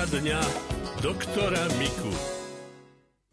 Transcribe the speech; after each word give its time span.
Otázka 0.00 0.16
dňa 0.16 0.40
doktora 1.04 1.60
Miku. 1.76 2.08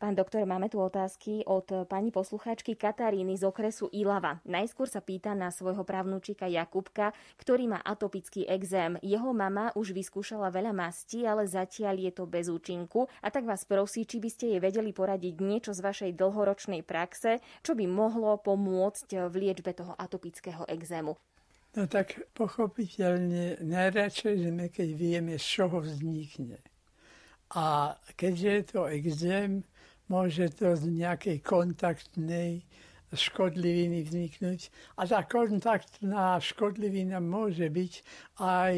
Pán 0.04 0.20
doktor, 0.20 0.44
máme 0.44 0.68
tu 0.68 0.84
otázky 0.84 1.48
od 1.48 1.64
pani 1.88 2.12
poslucháčky 2.12 2.76
Kataríny 2.76 3.40
z 3.40 3.48
okresu 3.48 3.88
Ilava. 3.96 4.44
Najskôr 4.44 4.92
sa 4.92 5.00
pýta 5.00 5.32
na 5.32 5.48
svojho 5.48 5.88
právnučika 5.88 6.44
Jakubka, 6.44 7.16
ktorý 7.40 7.72
má 7.72 7.80
atopický 7.80 8.52
exém. 8.52 9.00
Jeho 9.00 9.32
mama 9.32 9.72
už 9.80 9.96
vyskúšala 9.96 10.52
veľa 10.52 10.76
mastí, 10.76 11.24
ale 11.24 11.48
zatiaľ 11.48 12.04
je 12.04 12.12
to 12.12 12.28
bez 12.28 12.52
účinku. 12.52 13.08
A 13.24 13.32
tak 13.32 13.48
vás 13.48 13.64
prosí, 13.64 14.04
či 14.04 14.20
by 14.20 14.28
ste 14.28 14.46
jej 14.52 14.60
vedeli 14.60 14.92
poradiť 14.92 15.40
niečo 15.40 15.72
z 15.72 15.80
vašej 15.80 16.20
dlhoročnej 16.20 16.84
praxe, 16.84 17.40
čo 17.64 17.80
by 17.80 17.88
mohlo 17.88 18.36
pomôcť 18.44 19.32
v 19.32 19.36
liečbe 19.40 19.72
toho 19.72 19.96
atopického 19.96 20.68
exému. 20.68 21.16
No 21.78 21.86
tak 21.86 22.18
pochopiteľne 22.34 23.62
najradšej 23.62 24.50
sme, 24.50 24.66
keď 24.74 24.90
vieme, 24.98 25.38
z 25.38 25.46
čoho 25.46 25.78
vznikne. 25.86 26.58
A 27.54 27.94
keďže 28.18 28.50
je 28.50 28.64
to 28.66 28.82
exém, 28.90 29.62
môže 30.10 30.58
to 30.58 30.74
z 30.74 30.90
nejakej 30.90 31.38
kontaktnej 31.46 32.66
škodliviny 33.14 34.10
vzniknúť. 34.10 34.74
A 34.98 35.06
tá 35.06 35.22
kontaktná 35.30 36.42
škodlivina 36.42 37.22
môže 37.22 37.70
byť 37.70 37.94
aj 38.42 38.76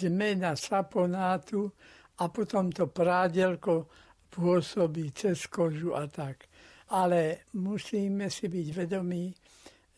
zmena 0.00 0.56
saponátu 0.56 1.68
a 2.16 2.32
potom 2.32 2.72
to 2.72 2.88
prádelko 2.88 3.92
pôsobí 4.32 5.12
cez 5.12 5.44
kožu 5.52 5.92
a 5.92 6.08
tak. 6.08 6.48
Ale 6.96 7.44
musíme 7.52 8.32
si 8.32 8.48
byť 8.48 8.68
vedomí, 8.72 9.36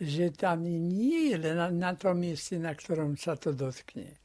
že 0.00 0.32
tam 0.32 0.64
nie 0.64 1.30
je 1.30 1.36
len 1.36 1.77
na, 1.77 1.92
tom 1.92 2.24
mieste, 2.24 2.56
na 2.56 2.72
ktorom 2.72 3.20
sa 3.20 3.36
to 3.36 3.52
dotkne. 3.52 4.16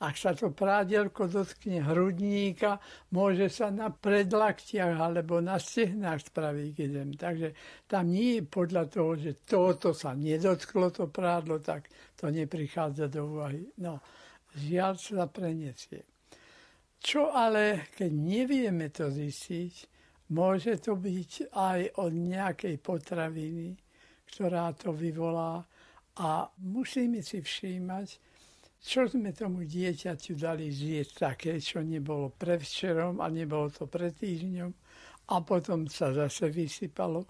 Ak 0.00 0.16
sa 0.16 0.32
to 0.32 0.50
prádelko 0.50 1.28
dotkne 1.28 1.84
hrudníka, 1.84 2.80
môže 3.12 3.52
sa 3.52 3.68
na 3.68 3.92
predlaktiach 3.92 4.96
alebo 4.96 5.44
na 5.44 5.60
stehnách 5.60 6.32
spraviť 6.32 6.72
idem. 6.80 7.14
Takže 7.14 7.52
tam 7.84 8.08
nie 8.08 8.40
je 8.40 8.48
podľa 8.48 8.84
toho, 8.88 9.12
že 9.14 9.44
toto 9.44 9.92
sa 9.92 10.16
nedotklo, 10.16 10.88
to 10.88 11.12
prádlo, 11.12 11.60
tak 11.60 11.92
to 12.16 12.32
neprichádza 12.32 13.12
do 13.12 13.28
úvahy. 13.28 13.60
No, 13.84 14.00
žiaľ 14.56 14.96
sa 14.96 15.28
preniesie. 15.28 16.08
Čo 16.96 17.32
ale, 17.36 17.92
keď 17.92 18.10
nevieme 18.12 18.88
to 18.88 19.12
zistiť, 19.12 19.72
môže 20.32 20.80
to 20.80 20.96
byť 20.96 21.52
aj 21.52 21.80
od 22.00 22.12
nejakej 22.12 22.76
potraviny, 22.80 23.89
ktorá 24.30 24.72
to 24.78 24.94
vyvolá. 24.94 25.66
A 26.20 26.46
musíme 26.62 27.22
si 27.22 27.42
všímať, 27.42 28.08
čo 28.80 29.04
sme 29.04 29.36
tomu 29.36 29.68
dieťaťu 29.68 30.32
dali 30.40 30.72
zjesť 30.72 31.12
také, 31.18 31.60
čo 31.60 31.84
nebolo 31.84 32.32
prevčerom 32.32 33.20
a 33.20 33.28
nebolo 33.28 33.68
to 33.68 33.84
pred 33.84 34.16
týždňom 34.16 34.72
a 35.30 35.34
potom 35.46 35.86
sa 35.86 36.10
zase 36.10 36.50
vysypalo. 36.50 37.22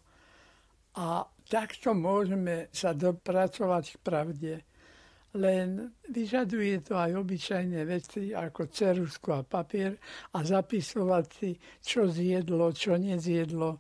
A 0.97 1.23
takto 1.47 1.93
môžeme 1.95 2.73
sa 2.73 2.97
dopracovať 2.97 3.85
k 3.95 3.99
pravde. 4.01 4.55
Len 5.39 5.95
vyžaduje 6.11 6.83
to 6.83 6.99
aj 6.99 7.15
obyčajné 7.15 7.87
veci 7.87 8.35
ako 8.35 8.67
cerusku 8.67 9.31
a 9.31 9.47
papier 9.47 9.95
a 10.35 10.43
zapisovať 10.43 11.25
si, 11.31 11.51
čo 11.79 12.11
zjedlo, 12.11 12.75
čo 12.75 12.99
nezjedlo. 12.99 13.79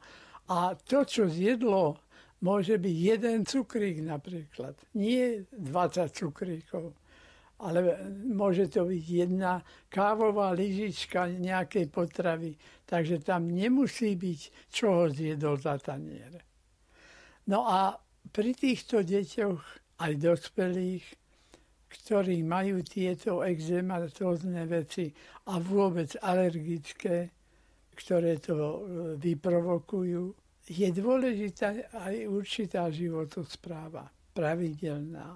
A 0.54 0.78
to, 0.78 1.02
čo 1.02 1.26
zjedlo, 1.26 1.98
môže 2.40 2.80
byť 2.80 2.96
jeden 2.96 3.44
cukrík 3.44 4.00
napríklad, 4.04 4.76
nie 4.96 5.44
20 5.52 6.08
cukríkov, 6.12 6.96
ale 7.60 8.08
môže 8.24 8.72
to 8.72 8.88
byť 8.88 9.04
jedna 9.04 9.60
kávová 9.92 10.56
lyžička 10.56 11.28
nejakej 11.28 11.92
potravy, 11.92 12.56
takže 12.88 13.20
tam 13.20 13.52
nemusí 13.52 14.16
byť, 14.16 14.40
čo 14.72 14.86
ho 14.88 15.04
zjedol 15.12 15.60
za 15.60 15.76
taniere. 15.76 16.40
No 17.52 17.68
a 17.68 17.92
pri 18.32 18.56
týchto 18.56 19.04
deťoch, 19.04 19.60
aj 20.00 20.12
dospelých, 20.16 21.04
ktorí 21.90 22.40
majú 22.46 22.80
tieto 22.80 23.44
exematózne 23.44 24.64
veci 24.64 25.10
a 25.52 25.60
vôbec 25.60 26.14
alergické, 26.22 27.28
ktoré 27.92 28.40
to 28.40 28.56
e, 28.56 28.78
vyprovokujú, 29.18 30.24
je 30.70 30.88
dôležitá 30.94 31.90
aj 31.90 32.30
určitá 32.30 32.86
životospráva, 32.94 34.06
pravidelná. 34.30 35.34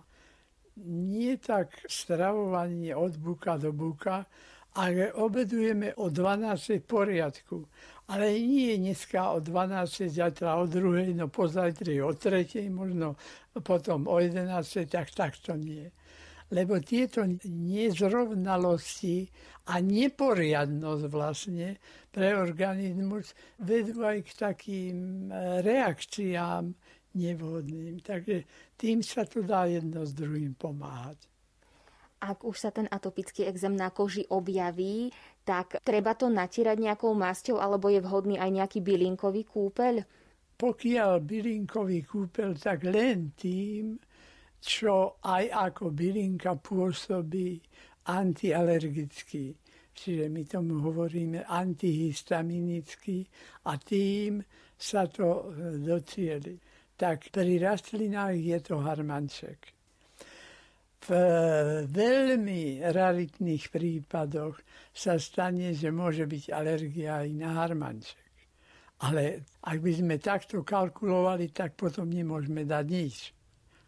Nie 0.87 1.43
tak 1.43 1.75
stravovanie 1.91 2.95
od 2.95 3.19
buka 3.19 3.59
do 3.59 3.75
buka, 3.75 4.27
ale 4.79 5.11
obedujeme 5.15 5.95
o 5.99 6.11
12. 6.11 6.83
poriadku. 6.87 7.67
Ale 8.11 8.31
nie 8.39 8.79
dneska 8.79 9.35
o 9.35 9.43
12. 9.43 10.07
zajtra 10.07 10.55
o 10.63 10.71
2. 10.71 11.15
no 11.19 11.27
pozajtri 11.27 11.99
o 11.99 12.15
3. 12.15 12.71
možno 12.71 13.19
potom 13.63 14.07
o 14.07 14.19
11. 14.23 14.87
tak 14.87 15.11
takto 15.11 15.59
nie 15.59 15.91
lebo 16.53 16.77
tieto 16.81 17.25
nezrovnalosti 17.49 19.29
a 19.73 19.81
neporiadnosť 19.81 21.05
vlastne 21.09 21.81
pre 22.13 22.37
organizmus 22.37 23.33
vedú 23.65 24.05
aj 24.05 24.19
k 24.29 24.31
takým 24.37 24.97
e, 25.33 25.65
reakciám 25.65 26.69
nevhodným. 27.17 28.05
Takže 28.05 28.45
tým 28.77 29.01
sa 29.01 29.25
to 29.25 29.41
dá 29.41 29.65
jedno 29.65 30.05
s 30.05 30.13
druhým 30.13 30.53
pomáhať. 30.53 31.17
Ak 32.25 32.41
už 32.41 32.57
sa 32.57 32.71
ten 32.73 32.89
atopický 32.89 33.45
exém 33.45 33.77
na 33.77 33.93
koži 33.93 34.25
objaví, 34.29 35.13
tak 35.45 35.77
treba 35.85 36.17
to 36.17 36.33
natierať 36.33 36.81
nejakou 36.81 37.13
masťou 37.13 37.61
alebo 37.61 37.93
je 37.93 38.01
vhodný 38.01 38.41
aj 38.41 38.51
nejaký 38.53 38.81
bylinkový 38.81 39.45
kúpeľ? 39.45 40.01
Pokiaľ 40.55 41.13
bylinkový 41.21 42.01
kúpeľ, 42.07 42.57
tak 42.57 42.89
len 42.89 43.37
tým, 43.37 44.01
čo 44.65 45.21
aj 45.21 45.45
ako 45.53 45.93
bylinka 45.93 46.57
pôsobí 46.57 47.61
antialergicky. 48.09 49.53
Čiže 49.95 50.27
my 50.33 50.43
tomu 50.49 50.81
hovoríme 50.81 51.45
antihistaminický 51.45 53.29
a 53.69 53.77
tým 53.79 54.43
sa 54.75 55.07
to 55.07 55.53
e, 55.53 55.79
docieli. 55.85 56.57
Tak 56.97 57.31
pri 57.31 57.61
rastlinách 57.63 58.35
je 58.41 58.59
to 58.65 58.81
harmanček. 58.83 59.61
V 61.05 61.09
e, 61.13 61.29
veľmi 61.87 62.83
raritných 62.83 63.71
prípadoch 63.71 64.59
sa 64.91 65.21
stane, 65.21 65.77
že 65.77 65.95
môže 65.95 66.25
byť 66.27 66.45
alergia 66.51 67.23
aj 67.23 67.29
na 67.37 67.51
harmanček. 67.63 68.25
Ale 69.05 69.45
ak 69.63 69.79
by 69.79 69.93
sme 69.93 70.17
takto 70.19 70.65
kalkulovali, 70.65 71.53
tak 71.53 71.77
potom 71.79 72.09
nemôžeme 72.09 72.65
dať 72.67 72.87
nič 72.89 73.17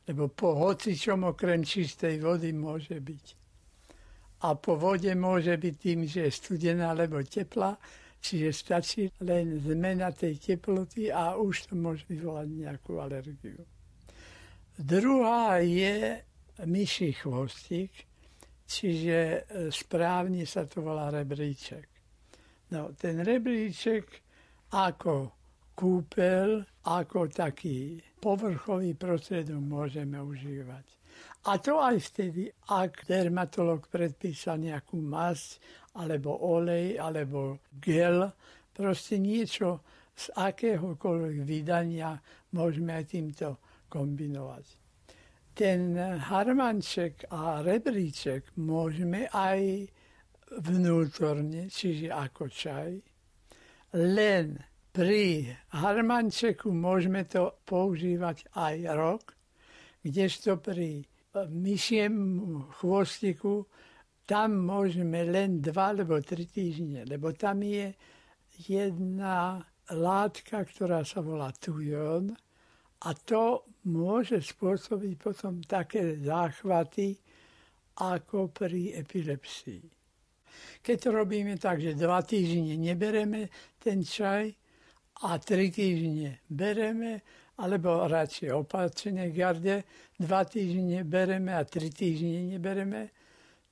lebo 0.07 0.31
po 0.31 0.55
hocičom 0.55 1.35
okrem 1.35 1.67
čistej 1.67 2.23
vody 2.23 2.55
môže 2.55 2.95
byť. 2.95 3.27
A 4.47 4.55
po 4.55 4.79
vode 4.79 5.11
môže 5.19 5.57
byť 5.59 5.75
tým, 5.75 6.07
že 6.07 6.31
je 6.31 6.31
studená 6.31 6.95
alebo 6.95 7.19
teplá, 7.27 7.75
čiže 8.23 8.49
stačí 8.55 9.03
len 9.23 9.59
zmena 9.59 10.15
tej 10.15 10.39
teploty 10.39 11.11
a 11.11 11.35
už 11.35 11.71
to 11.71 11.75
môže 11.75 12.07
vyvolať 12.07 12.49
nejakú 12.51 13.03
alergiu. 13.03 13.65
Druhá 14.77 15.59
je 15.65 16.21
myší 16.69 17.17
chvostík, 17.17 17.93
čiže 18.69 19.19
e, 19.19 19.41
správne 19.73 20.45
sa 20.45 20.69
to 20.69 20.85
volá 20.85 21.09
rebríček. 21.09 21.89
No, 22.77 22.93
ten 22.93 23.25
rebríček 23.25 24.05
ako 24.75 25.33
kúpel 25.77 26.67
ako 26.83 27.31
taký 27.31 28.01
povrchový 28.21 28.97
prostriedok 28.97 29.61
môžeme 29.61 30.19
užívať. 30.21 30.87
A 31.47 31.63
to 31.63 31.79
aj 31.79 32.03
vtedy, 32.11 32.51
ak 32.75 33.07
dermatolog 33.07 33.87
predpísal 33.87 34.59
nejakú 34.59 34.99
masť, 34.99 35.63
alebo 35.97 36.35
olej, 36.35 36.99
alebo 37.01 37.63
gel, 37.81 38.35
proste 38.75 39.17
niečo 39.17 39.81
z 40.17 40.33
akéhokoľvek 40.35 41.37
vydania 41.45 42.19
môžeme 42.53 42.99
aj 42.99 43.05
týmto 43.09 43.49
kombinovať. 43.89 44.67
Ten 45.57 45.97
harmanček 45.97 47.33
a 47.33 47.65
rebríček 47.65 48.53
môžeme 48.61 49.25
aj 49.33 49.89
vnútorne, 50.61 51.73
čiže 51.73 52.13
ako 52.13 52.45
čaj, 52.53 52.91
len 53.97 54.61
pri 54.97 55.53
harmančeku 55.77 56.73
môžeme 56.73 57.29
to 57.29 57.61
používať 57.69 58.49
aj 58.57 58.77
rok, 58.97 59.37
kdežto 60.01 60.57
pri 60.57 61.05
e, 61.05 61.05
myšiem 61.53 62.17
chvostiku 62.81 63.69
tam 64.25 64.57
môžeme 64.65 65.29
len 65.29 65.61
dva 65.61 65.93
alebo 65.93 66.17
tri 66.25 66.49
týždne, 66.49 67.05
lebo 67.05 67.37
tam 67.37 67.61
je 67.61 67.93
jedna 68.65 69.61
látka, 69.93 70.65
ktorá 70.65 71.05
sa 71.05 71.21
volá 71.21 71.53
tujon 71.53 72.33
a 73.05 73.09
to 73.13 73.69
môže 73.93 74.49
spôsobiť 74.49 75.13
potom 75.21 75.61
také 75.61 76.17
záchvaty 76.25 77.21
ako 78.01 78.49
pri 78.49 78.97
epilepsii. 78.97 79.85
Keď 80.81 80.97
to 80.97 81.09
robíme 81.13 81.61
tak, 81.61 81.85
že 81.85 81.93
dva 81.93 82.25
týždne 82.25 82.81
nebereme 82.81 83.53
ten 83.77 84.01
čaj 84.01 84.66
a 85.23 85.39
tri 85.39 85.73
týždne 85.73 86.45
bereme, 86.49 87.25
alebo 87.57 88.05
radšej 88.05 88.53
opačne 88.53 89.33
garde, 89.33 89.89
dva 90.21 90.45
týždne 90.45 91.09
bereme 91.09 91.57
a 91.57 91.65
tri 91.65 91.89
týždne 91.89 92.57
nebereme, 92.57 93.09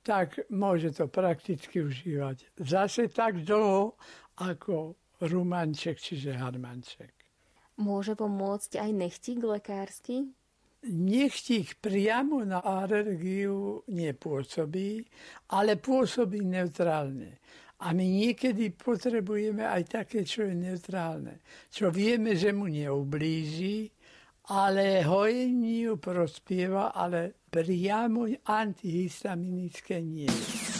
tak 0.01 0.49
môže 0.49 0.93
to 0.97 1.05
prakticky 1.09 1.85
užívať. 1.85 2.57
Zase 2.61 3.09
tak 3.13 3.45
dlho 3.45 3.93
ako 4.41 4.97
rumanček, 5.21 6.01
čiže 6.01 6.33
harmanček. 6.33 7.13
Môže 7.77 8.15
pomôcť 8.15 8.79
aj 8.81 8.91
nechtík 8.93 9.39
lekársky? 9.43 10.31
Nechtík 10.85 11.81
priamo 11.81 12.45
na 12.45 12.61
alergiu 12.61 13.81
nepôsobí, 13.89 15.01
ale 15.49 15.81
pôsobí 15.81 16.45
neutrálne. 16.45 17.41
A 17.83 17.91
my 17.91 18.05
niekedy 18.07 18.71
potrebujeme 18.71 19.67
aj 19.67 19.83
také, 19.99 20.23
čo 20.23 20.47
je 20.47 20.55
neutrálne. 20.55 21.43
Čo 21.67 21.91
vieme, 21.91 22.39
že 22.39 22.55
mu 22.55 22.71
neublíži, 22.71 23.91
ale 24.47 25.03
hojeniu 25.03 25.99
prospieva, 25.99 26.95
ale 26.95 27.43
priamo 27.51 28.29
antihistaminické 28.47 29.99
nie. 29.99 30.31
budeš 30.31 30.74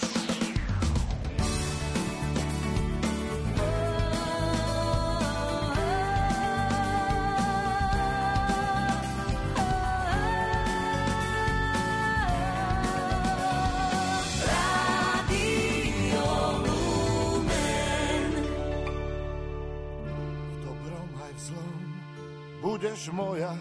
moja, 23.15 23.55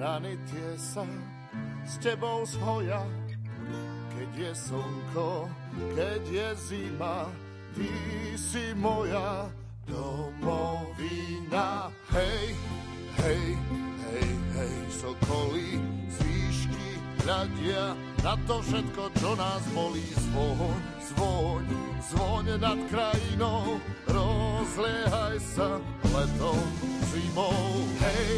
rany 0.00 0.40
tie 0.48 0.72
sa 0.80 1.04
s 1.84 2.00
tebou 2.00 2.48
zhoja. 2.48 3.04
Keď 4.16 4.30
je 4.40 4.52
slnko, 4.56 5.52
keď 5.92 6.22
je 6.32 6.48
zima, 6.56 7.28
ty 7.76 7.92
si 8.40 8.72
moja 8.72 9.52
domovina. 9.84 11.92
Hej, 12.08 12.56
hej, 13.20 13.44
hej, 14.08 14.30
hej, 14.56 14.76
sokolí 14.88 15.76
z 16.08 16.16
výšky 16.24 16.88
hľadia 17.20 17.92
na 18.22 18.38
to 18.46 18.62
všetko, 18.62 19.02
čo 19.18 19.30
nás 19.34 19.62
bolí. 19.74 20.06
Zvoň, 20.14 20.78
zvoň, 21.10 21.64
zvoň 22.10 22.46
nad 22.62 22.78
krajinou, 22.88 23.82
rozliehaj 24.06 25.36
sa 25.42 25.82
letom 26.06 26.62
zimou. 27.10 27.82
Hej, 27.98 28.34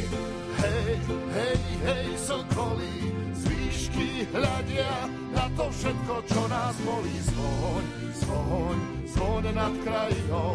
hej, 0.64 0.92
hej, 1.36 1.60
hej, 1.84 2.06
sokolí, 2.16 2.96
z 3.36 3.42
výšky 3.44 4.08
hľadia 4.32 4.94
na 5.36 5.46
to 5.52 5.68
všetko, 5.68 6.14
čo 6.32 6.42
nás 6.48 6.74
bolí. 6.80 7.16
Zvoň, 7.28 7.84
zvoň, 8.24 8.78
zvoň 9.12 9.44
nad 9.52 9.74
krajinou, 9.84 10.52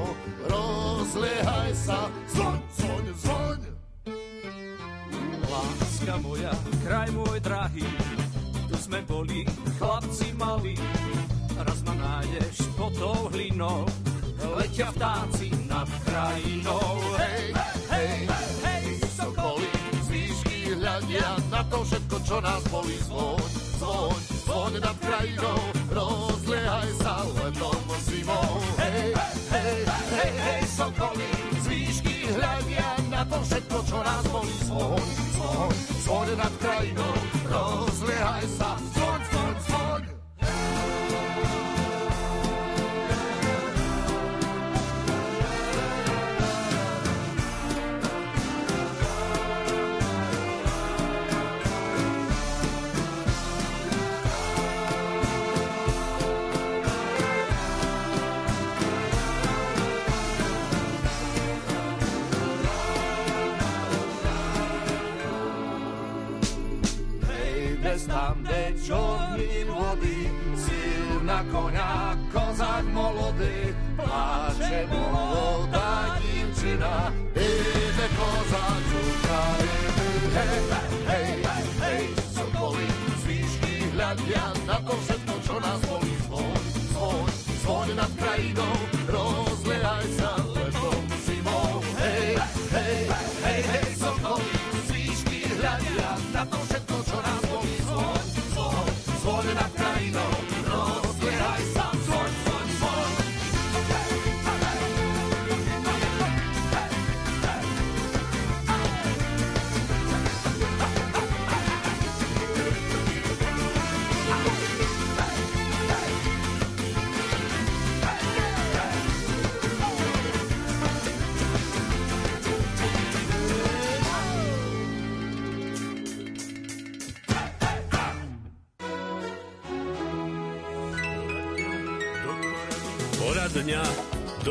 rozliehaj 0.50 1.72
sa, 1.78 2.10
zvoň, 2.34 2.58
zvoň, 2.82 3.06
zvoň. 3.22 3.60
Láska 5.50 6.16
moja, 6.22 6.54
kraj 6.86 7.10
môj 7.14 7.38
drahý, 7.42 7.86
sme 8.90 9.06
boli 9.06 9.46
chlapci 9.78 10.34
malí, 10.34 10.74
raz 11.62 11.78
ma 11.86 11.94
nájdeš 11.94 12.66
pod 12.74 12.90
tou 12.98 13.30
hlinou, 13.30 13.86
letia 14.58 14.90
vtáci 14.90 15.54
nad 15.70 15.86
krajinou. 16.10 16.98
Hej, 17.22 17.54
hej, 17.94 18.18
hej, 18.66 18.86
sokoly, 19.14 19.70
z 20.10 20.74
hľadia 20.74 21.38
na 21.54 21.62
to 21.70 21.86
všetko, 21.86 22.18
čo 22.26 22.42
nás 22.42 22.66
bolí. 22.74 22.98
Zvoň, 23.06 23.46
zvoň, 23.78 24.22
zvoň 24.50 24.74
nad 24.82 24.98
krajinou, 25.06 25.62
rozliehaj 25.94 26.90
sa 26.98 27.22
letom 27.46 27.86
zimou. 28.10 28.69
To 33.30 33.38
všetko, 33.46 33.78
čo 33.86 33.98
nás 34.02 34.24
bolí. 34.34 34.56
Zvoň, 34.66 35.06
zvoň, 35.38 35.74
zvoň 36.04 36.28
nad 36.36 36.54
krajinou, 36.58 37.14
rozliehaj 37.46 38.46
sa, 38.58 38.70
zvoň, 38.82 39.22
zvoň. 39.30 39.39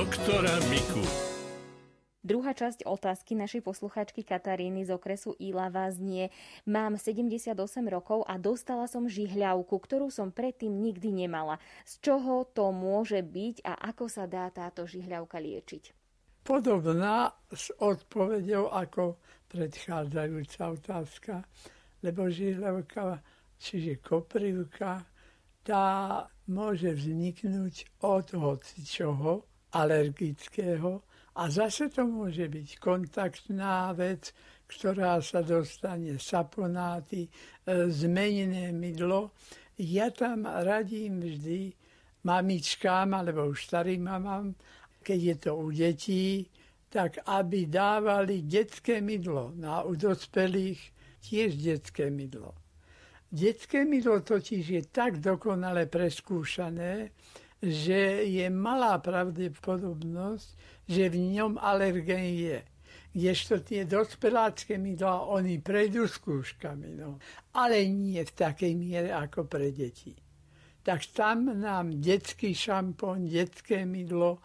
Doktora 0.08 0.56
Miku. 0.72 1.04
Druhá 2.24 2.56
časť 2.56 2.88
otázky 2.88 3.36
našej 3.36 3.60
posluchačky 3.60 4.24
Kataríny 4.24 4.88
z 4.88 4.96
okresu 4.96 5.36
Ilava 5.36 5.84
znie 5.92 6.32
Mám 6.64 6.96
78 6.96 7.52
rokov 7.92 8.24
a 8.24 8.40
dostala 8.40 8.88
som 8.88 9.04
žihľavku, 9.04 9.76
ktorú 9.76 10.08
som 10.08 10.32
predtým 10.32 10.72
nikdy 10.80 11.12
nemala. 11.12 11.60
Z 11.84 12.00
čoho 12.00 12.48
to 12.56 12.72
môže 12.72 13.20
byť 13.20 13.68
a 13.68 13.92
ako 13.92 14.08
sa 14.08 14.24
dá 14.24 14.48
táto 14.48 14.88
žihľavka 14.88 15.44
liečiť? 15.44 15.92
Podobná 16.40 17.28
s 17.52 17.68
odpovedou 17.76 18.72
ako 18.72 19.20
predchádzajúca 19.52 20.62
otázka, 20.72 21.44
lebo 22.00 22.32
žihľavka, 22.32 23.20
čiže 23.60 24.00
koprivka, 24.00 25.04
tá 25.60 26.24
môže 26.48 26.96
vzniknúť 26.96 28.00
od 28.00 28.26
hocičoho 28.32 29.47
alergického 29.72 31.02
a 31.38 31.42
zase 31.50 31.88
to 31.88 32.02
môže 32.02 32.50
byť 32.50 32.68
kontaktná 32.82 33.94
vec, 33.94 34.34
ktorá 34.66 35.22
sa 35.22 35.40
dostane 35.40 36.18
saponáty, 36.18 37.26
e, 37.26 37.30
zmenené 37.88 38.74
mydlo. 38.74 39.32
Ja 39.78 40.10
tam 40.10 40.44
radím 40.44 41.22
vždy 41.22 41.72
mamičkám 42.26 43.14
alebo 43.14 43.48
už 43.48 43.70
starým 43.70 44.10
mamám, 44.10 44.58
keď 45.00 45.18
je 45.22 45.36
to 45.38 45.50
u 45.56 45.66
detí, 45.70 46.50
tak 46.88 47.22
aby 47.24 47.70
dávali 47.70 48.42
detské 48.42 49.00
mydlo. 49.00 49.52
No 49.54 49.68
a 49.72 49.78
u 49.84 49.94
dospelých 49.94 50.80
tiež 51.22 51.54
detské 51.56 52.10
mydlo. 52.10 52.52
Detské 53.28 53.84
mydlo 53.84 54.24
totiž 54.24 54.64
je 54.68 54.82
tak 54.88 55.20
dokonale 55.20 55.84
preskúšané, 55.86 57.12
že 57.58 58.22
je 58.26 58.46
malá 58.50 59.02
pravdepodobnosť, 59.02 60.48
že 60.86 61.10
v 61.10 61.16
ňom 61.38 61.58
alergén 61.58 62.30
je. 62.38 62.58
Kdežto 63.08 63.66
tie 63.66 63.82
dospelácké 63.82 64.78
mydlá, 64.78 65.26
oni 65.26 65.58
prejdú 65.58 66.06
skúškami, 66.06 66.94
no. 66.94 67.18
ale 67.56 67.82
nie 67.90 68.22
v 68.22 68.32
takej 68.32 68.72
miere 68.78 69.10
ako 69.10 69.48
pre 69.50 69.74
deti. 69.74 70.14
Tak 70.86 71.02
tam 71.10 71.50
nám 71.58 71.98
detský 71.98 72.54
šampón, 72.54 73.26
detské 73.26 73.82
mydlo 73.82 74.38
e, 74.38 74.40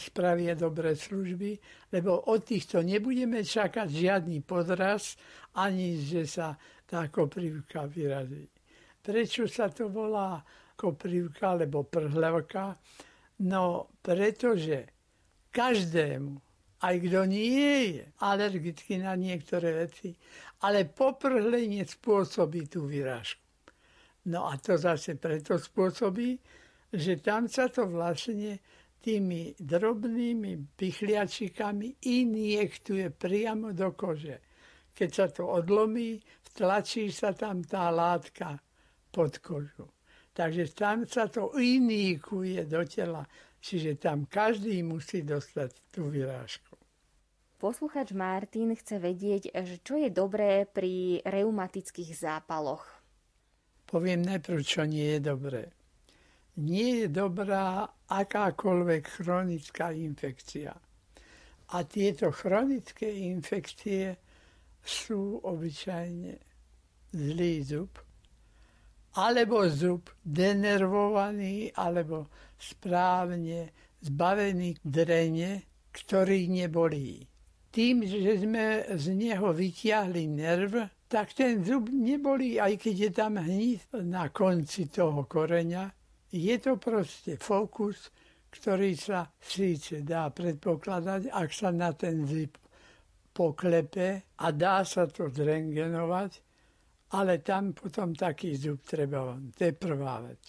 spravia 0.00 0.56
dobré 0.56 0.96
služby, 0.96 1.60
lebo 1.92 2.32
od 2.32 2.40
týchto 2.40 2.80
nebudeme 2.80 3.44
čakať 3.44 3.88
žiadny 3.90 4.40
podraz, 4.42 5.20
ani 5.60 6.00
že 6.00 6.24
sa 6.24 6.56
tá 6.88 7.10
koprivka 7.12 7.84
vyrazí. 7.84 8.48
Prečo 9.02 9.46
sa 9.46 9.70
to 9.70 9.92
volá 9.92 10.40
koprivka 10.76 11.56
alebo 11.56 11.88
prhľavka? 11.88 12.76
No, 13.42 13.90
pretože 14.04 14.86
každému 15.50 16.46
aj 16.84 16.96
kto 17.00 17.20
nie 17.24 17.96
je 17.96 18.04
alergický 18.20 19.00
na 19.00 19.16
niektoré 19.16 19.88
veci, 19.88 20.12
ale 20.60 20.84
poprhlenie 20.84 21.82
spôsobí 21.88 22.68
tú 22.68 22.84
vyrážku. 22.84 23.40
No 24.28 24.50
a 24.50 24.60
to 24.60 24.76
zase 24.76 25.16
preto 25.16 25.56
spôsobí, 25.56 26.36
že 26.92 27.22
tam 27.24 27.48
sa 27.48 27.72
to 27.72 27.88
vlastne 27.88 28.60
tými 29.00 29.54
drobnými 29.54 30.74
pichliačikami 30.74 32.10
injektuje 32.10 33.06
priamo 33.14 33.70
do 33.70 33.94
kože. 33.94 34.42
Keď 34.92 35.10
sa 35.14 35.26
to 35.30 35.46
odlomí, 35.46 36.18
vtlačí 36.52 37.08
sa 37.14 37.30
tam 37.30 37.62
tá 37.62 37.88
látka 37.88 38.58
pod 39.14 39.38
kožu. 39.38 39.95
Takže 40.36 40.68
tam 40.76 41.08
sa 41.08 41.32
to 41.32 41.56
iníkuje 41.56 42.68
do 42.68 42.84
tela, 42.84 43.24
čiže 43.56 43.96
tam 43.96 44.28
každý 44.28 44.84
musí 44.84 45.24
dostať 45.24 45.70
tú 45.88 46.12
vyrážku. 46.12 46.76
Posluchač 47.56 48.12
Martin 48.12 48.76
chce 48.76 49.00
vedieť, 49.00 49.48
čo 49.80 49.96
je 49.96 50.12
dobré 50.12 50.68
pri 50.68 51.24
reumatických 51.24 52.12
zápaloch. 52.12 52.84
Poviem 53.88 54.28
najprv, 54.28 54.60
čo 54.60 54.84
nie 54.84 55.16
je 55.16 55.20
dobré. 55.24 55.72
Nie 56.60 57.04
je 57.04 57.08
dobrá 57.08 57.88
akákoľvek 58.04 59.24
chronická 59.24 59.96
infekcia. 59.96 60.76
A 61.72 61.76
tieto 61.88 62.28
chronické 62.28 63.08
infekcie 63.08 64.20
sú 64.84 65.40
obyčajne 65.40 66.36
zlý 67.16 67.54
zub, 67.64 68.05
alebo 69.16 69.64
zub 69.68 70.12
denervovaný, 70.22 71.72
alebo 71.72 72.28
správne 72.60 73.72
zbavený 74.04 74.80
drene, 74.84 75.64
ktorý 75.92 76.48
nebolí 76.52 77.24
tým, 77.76 78.08
že 78.08 78.40
sme 78.40 78.88
z 78.96 79.12
neho 79.12 79.52
vytiahli 79.52 80.24
nerv, 80.32 80.88
tak 81.12 81.36
ten 81.36 81.60
zub 81.60 81.92
nebolí, 81.92 82.56
aj 82.56 82.80
keď 82.80 82.94
je 82.96 83.10
tam 83.12 83.36
hníz 83.36 83.84
na 84.00 84.32
konci 84.32 84.88
toho 84.88 85.28
koreňa. 85.28 85.92
Je 86.32 86.56
to 86.56 86.80
proste 86.80 87.36
fokus, 87.36 88.08
ktorý 88.48 88.96
sa 88.96 89.28
síce 89.36 90.00
dá 90.00 90.32
predpokladať, 90.32 91.28
ak 91.28 91.48
sa 91.52 91.68
na 91.68 91.92
ten 91.92 92.24
zub 92.24 92.56
poklepe 93.36 94.24
a 94.40 94.46
dá 94.56 94.80
sa 94.80 95.04
to 95.04 95.28
zrengenovať, 95.28 96.45
ale 97.14 97.38
tam 97.38 97.70
potom 97.76 98.14
taký 98.14 98.56
zub 98.56 98.82
treba, 98.82 99.38
to 99.54 99.62
je 99.70 99.74
prvá 99.76 100.24
vec. 100.26 100.42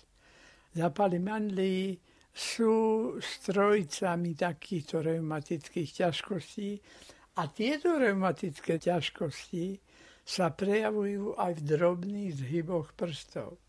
Zapali 0.74 1.22
mandlí 1.22 1.98
sú 2.34 3.18
strojcami 3.18 4.38
takýchto 4.38 5.02
reumatických 5.02 5.90
ťažkostí, 6.06 6.70
a 7.38 7.54
tieto 7.54 8.02
reumatické 8.02 8.82
ťažkosti 8.82 9.78
sa 10.26 10.50
prejavujú 10.50 11.38
aj 11.38 11.62
v 11.62 11.66
drobných 11.70 12.32
zhyboch 12.34 12.98
prstov. 12.98 13.62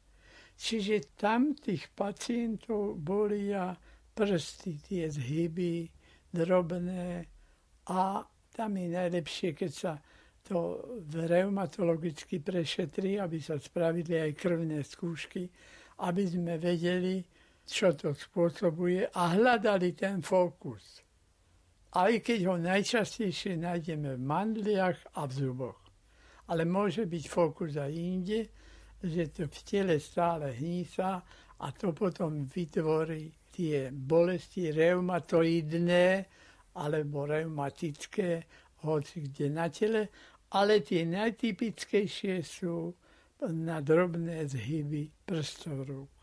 Čiže 0.59 1.15
tam 1.21 1.53
tých 1.53 1.93
pacientov 1.93 2.97
bolia 2.99 3.77
prsty, 4.17 4.73
tie 4.83 5.05
zhyby 5.07 5.87
drobné 6.33 7.29
a 7.93 8.25
tam 8.51 8.71
je 8.75 8.89
najlepšie, 8.91 9.55
keď 9.55 9.71
sa 9.71 9.93
to 10.49 10.81
reumatologicky 11.13 12.41
prešetrí, 12.41 13.21
aby 13.21 13.37
sa 13.37 13.61
spravili 13.61 14.17
aj 14.17 14.33
krvné 14.33 14.81
skúšky, 14.81 15.45
aby 16.01 16.25
sme 16.25 16.57
vedeli, 16.57 17.21
čo 17.69 17.93
to 17.93 18.17
spôsobuje 18.17 19.13
a 19.13 19.37
hľadali 19.37 19.93
ten 19.93 20.25
fokus 20.25 21.05
aj 21.97 22.21
keď 22.21 22.41
ho 22.53 22.57
najčastejšie 22.61 23.57
nájdeme 23.57 24.21
v 24.21 24.23
mandliach 24.23 24.99
a 25.17 25.25
v 25.25 25.33
zuboch. 25.33 25.81
Ale 26.49 26.69
môže 26.69 27.09
byť 27.09 27.25
fokus 27.29 27.77
aj 27.81 27.93
inde, 27.93 28.41
že 29.01 29.33
to 29.33 29.49
v 29.49 29.59
tele 29.65 29.97
stále 29.97 30.53
hnísa 30.53 31.23
a 31.59 31.67
to 31.73 31.93
potom 31.97 32.45
vytvorí 32.45 33.33
tie 33.53 33.89
bolesti 33.93 34.69
reumatoidné 34.69 36.07
alebo 36.77 37.25
reumatické, 37.25 38.45
hoci 38.85 39.27
kde 39.27 39.47
na 39.51 39.67
tele, 39.73 40.13
ale 40.53 40.81
tie 40.81 41.05
najtypickejšie 41.05 42.41
sú 42.41 42.97
na 43.47 43.79
drobné 43.79 44.49
zhyby 44.49 45.13
prstov 45.23 45.87
rúk. 45.87 46.19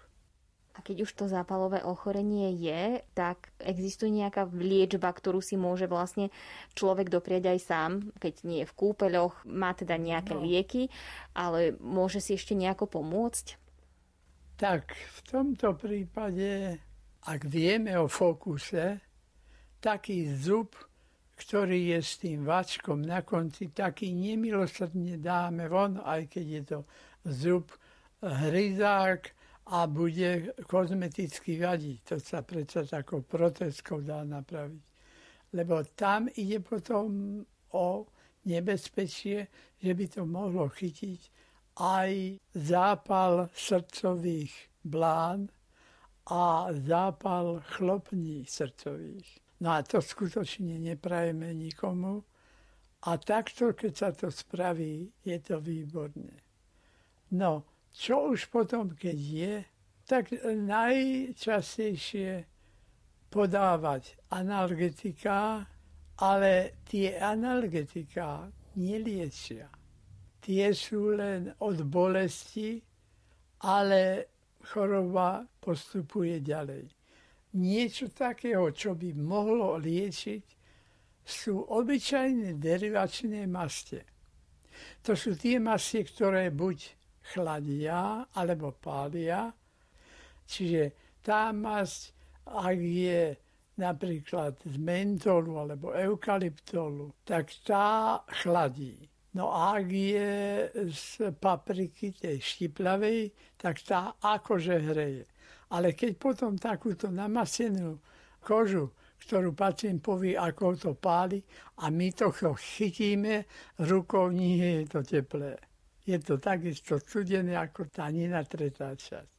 A 0.75 0.83
keď 0.83 1.07
už 1.07 1.11
to 1.15 1.31
zápalové 1.31 1.79
ochorenie 1.87 2.51
je, 2.51 2.99
tak 3.15 3.55
existuje 3.63 4.11
nejaká 4.11 4.43
liečba, 4.51 5.07
ktorú 5.07 5.39
si 5.39 5.55
môže 5.55 5.87
vlastne 5.87 6.35
človek 6.75 7.07
doprieť 7.07 7.55
aj 7.55 7.59
sám, 7.63 7.91
keď 8.19 8.33
nie 8.43 8.59
je 8.59 8.67
v 8.67 8.75
kúpeľoch, 8.75 9.47
má 9.47 9.71
teda 9.71 9.95
nejaké 9.95 10.35
no. 10.35 10.43
lieky, 10.43 10.91
ale 11.31 11.79
môže 11.79 12.19
si 12.19 12.35
ešte 12.35 12.59
nejako 12.59 12.91
pomôcť? 12.91 13.55
Tak 14.59 14.91
v 14.91 15.19
tomto 15.23 15.79
prípade, 15.79 16.83
ak 17.23 17.47
vieme 17.47 17.95
o 17.95 18.11
fokuse, 18.11 18.99
taký 19.79 20.27
zub, 20.35 20.75
ktorý 21.35 21.95
je 21.95 21.99
s 21.99 22.17
tým 22.19 22.47
vačkom 22.47 23.03
na 23.03 23.21
konci, 23.21 23.71
taký 23.75 24.15
nemilosrdne 24.15 25.19
dáme 25.19 25.67
von, 25.67 25.99
aj 25.99 26.31
keď 26.31 26.45
je 26.47 26.61
to 26.63 26.79
zub 27.27 27.71
hryzák, 28.23 29.35
a 29.65 29.87
bude 29.87 30.53
kozmeticky 30.69 31.57
vadiť. 31.57 31.97
To 32.05 32.15
sa 32.21 32.45
predsa 32.45 32.85
takou 32.85 33.25
proteskou 33.25 34.01
dá 34.01 34.21
napraviť. 34.21 34.85
Lebo 35.57 35.81
tam 35.97 36.29
ide 36.37 36.61
potom 36.61 37.41
o 37.73 38.05
nebezpečie, 38.45 39.47
že 39.81 39.91
by 39.97 40.05
to 40.05 40.21
mohlo 40.29 40.69
chytiť 40.69 41.19
aj 41.81 42.39
zápal 42.53 43.49
srdcových 43.57 44.53
blán 44.85 45.49
a 46.29 46.69
zápal 46.71 47.65
chlopní 47.73 48.45
srdcových. 48.45 49.44
No 49.59 49.71
a 49.71 49.83
to 49.83 50.01
skutočne 50.03 50.79
neprajeme 50.79 51.53
nikomu. 51.55 52.23
A 53.05 53.17
takto, 53.21 53.73
keď 53.77 53.93
sa 53.93 54.09
to 54.11 54.33
spraví, 54.33 55.13
je 55.21 55.39
to 55.39 55.61
výborné. 55.61 56.41
No, 57.37 57.63
čo 57.93 58.33
už 58.33 58.49
potom, 58.49 58.89
keď 58.97 59.17
je, 59.17 59.65
tak 60.05 60.29
najčastejšie 60.45 62.45
podávať 63.29 64.17
analgetika, 64.31 65.67
ale 66.23 66.71
tie 66.87 67.19
analgetika 67.19 68.47
neliečia. 68.79 69.67
Tie 70.39 70.71
sú 70.71 71.11
len 71.17 71.51
od 71.59 71.83
bolesti, 71.83 72.79
ale 73.65 74.25
choroba 74.63 75.43
postupuje 75.59 76.39
ďalej. 76.39 76.94
Niečo 77.55 78.11
takého, 78.11 78.67
čo 78.75 78.99
by 78.99 79.15
mohlo 79.15 79.79
liečiť, 79.79 80.45
sú 81.25 81.63
obyčajné 81.65 82.59
derivačné 82.59 83.47
maste. 83.47 84.05
To 85.07 85.15
sú 85.15 85.39
tie 85.39 85.57
mastie, 85.57 86.03
ktoré 86.03 86.51
buď 86.51 86.77
chladia 87.33 88.27
alebo 88.35 88.75
pália. 88.75 89.49
Čiže 90.45 91.15
tá 91.25 91.49
masť, 91.49 92.13
ak 92.45 92.77
je 92.77 93.33
napríklad 93.81 94.53
z 94.61 94.75
mentolu 94.77 95.57
alebo 95.57 95.91
eukalyptolu, 95.95 97.25
tak 97.25 97.49
tá 97.65 98.21
chladí. 98.43 99.09
No 99.35 99.51
a 99.51 99.83
ak 99.83 99.87
je 99.91 100.31
z 100.95 101.35
papriky, 101.35 102.15
tej 102.15 102.39
štiplavej, 102.39 103.35
tak 103.59 103.83
tá 103.83 104.15
akože 104.21 104.75
hreje. 104.79 105.27
Ale 105.75 105.91
keď 105.91 106.11
potom 106.15 106.55
takúto 106.55 107.11
namasenú 107.11 107.99
kožu, 108.39 108.95
ktorú 109.27 109.51
pacient 109.51 109.99
povie, 109.99 110.39
ako 110.39 110.79
to 110.79 110.91
páli, 110.95 111.43
a 111.83 111.91
my 111.91 112.07
to 112.15 112.31
chytíme 112.31 113.43
rukou, 113.83 114.31
nie 114.31 114.83
je 114.83 114.83
to 114.87 115.01
teplé. 115.03 115.59
Je 116.05 116.15
to 116.21 116.37
takisto 116.37 117.01
cudené 117.01 117.57
ako 117.57 117.89
tá 117.89 118.07
nenatretá 118.13 118.93
časť. 118.93 119.33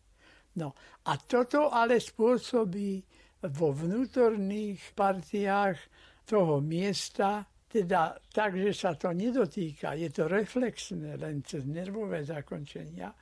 No 0.59 0.75
a 1.07 1.13
toto 1.21 1.71
ale 1.71 2.03
spôsobí 2.03 3.01
vo 3.55 3.71
vnútorných 3.71 4.97
partiách 4.97 5.79
toho 6.27 6.59
miesta, 6.59 7.47
teda 7.71 8.19
tak, 8.33 8.59
že 8.59 8.73
sa 8.75 8.99
to 8.99 9.13
nedotýka, 9.15 9.95
je 9.95 10.11
to 10.11 10.27
reflexné 10.27 11.15
len 11.21 11.45
cez 11.47 11.63
nervové 11.69 12.25
zakončenia, 12.27 13.15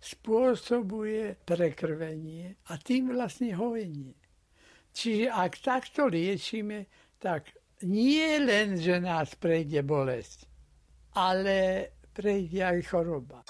spôsobuje 0.00 1.36
prekrvenie 1.44 2.56
a 2.72 2.80
tým 2.80 3.12
vlastne 3.12 3.52
hovenie. 3.52 4.16
Čiže 4.96 5.28
ak 5.30 5.52
takto 5.60 6.08
liečíme, 6.08 6.88
tak 7.20 7.52
nie 7.84 8.40
len, 8.40 8.80
že 8.80 8.96
nás 9.00 9.36
prejde 9.36 9.84
bolesť, 9.84 10.48
ale 11.16 11.88
prejde 12.12 12.60
aj 12.64 12.78
choroba. 12.88 13.44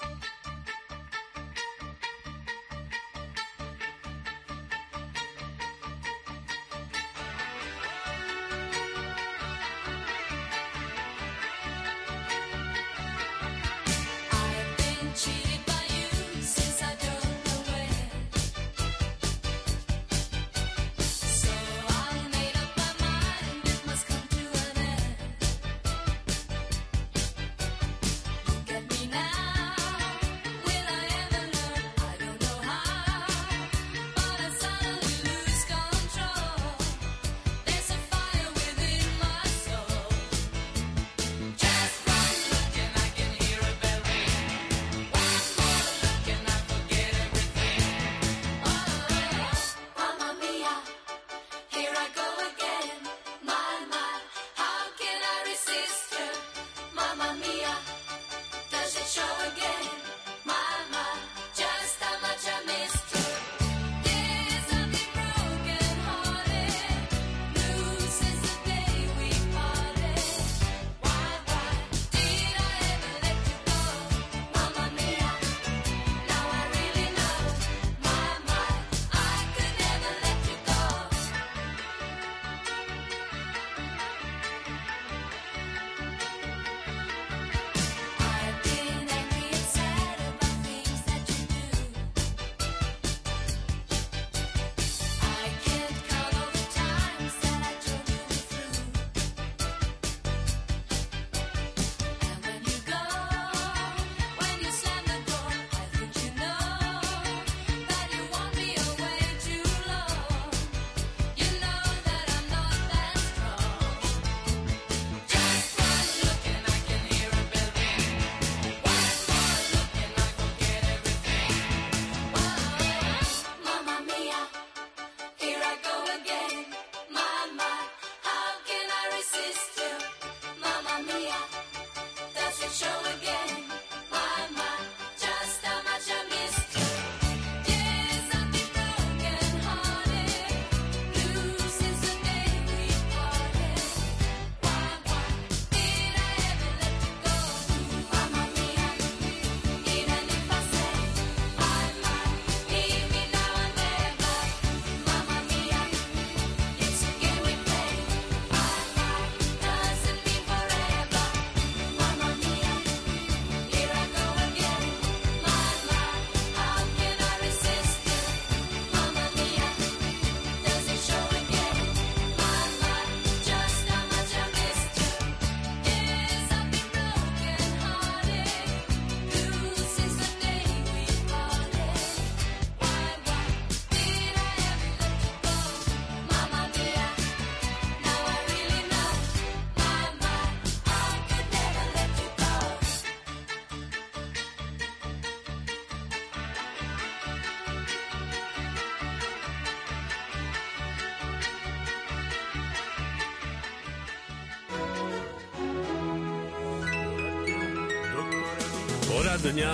Poradňa 209.31 209.71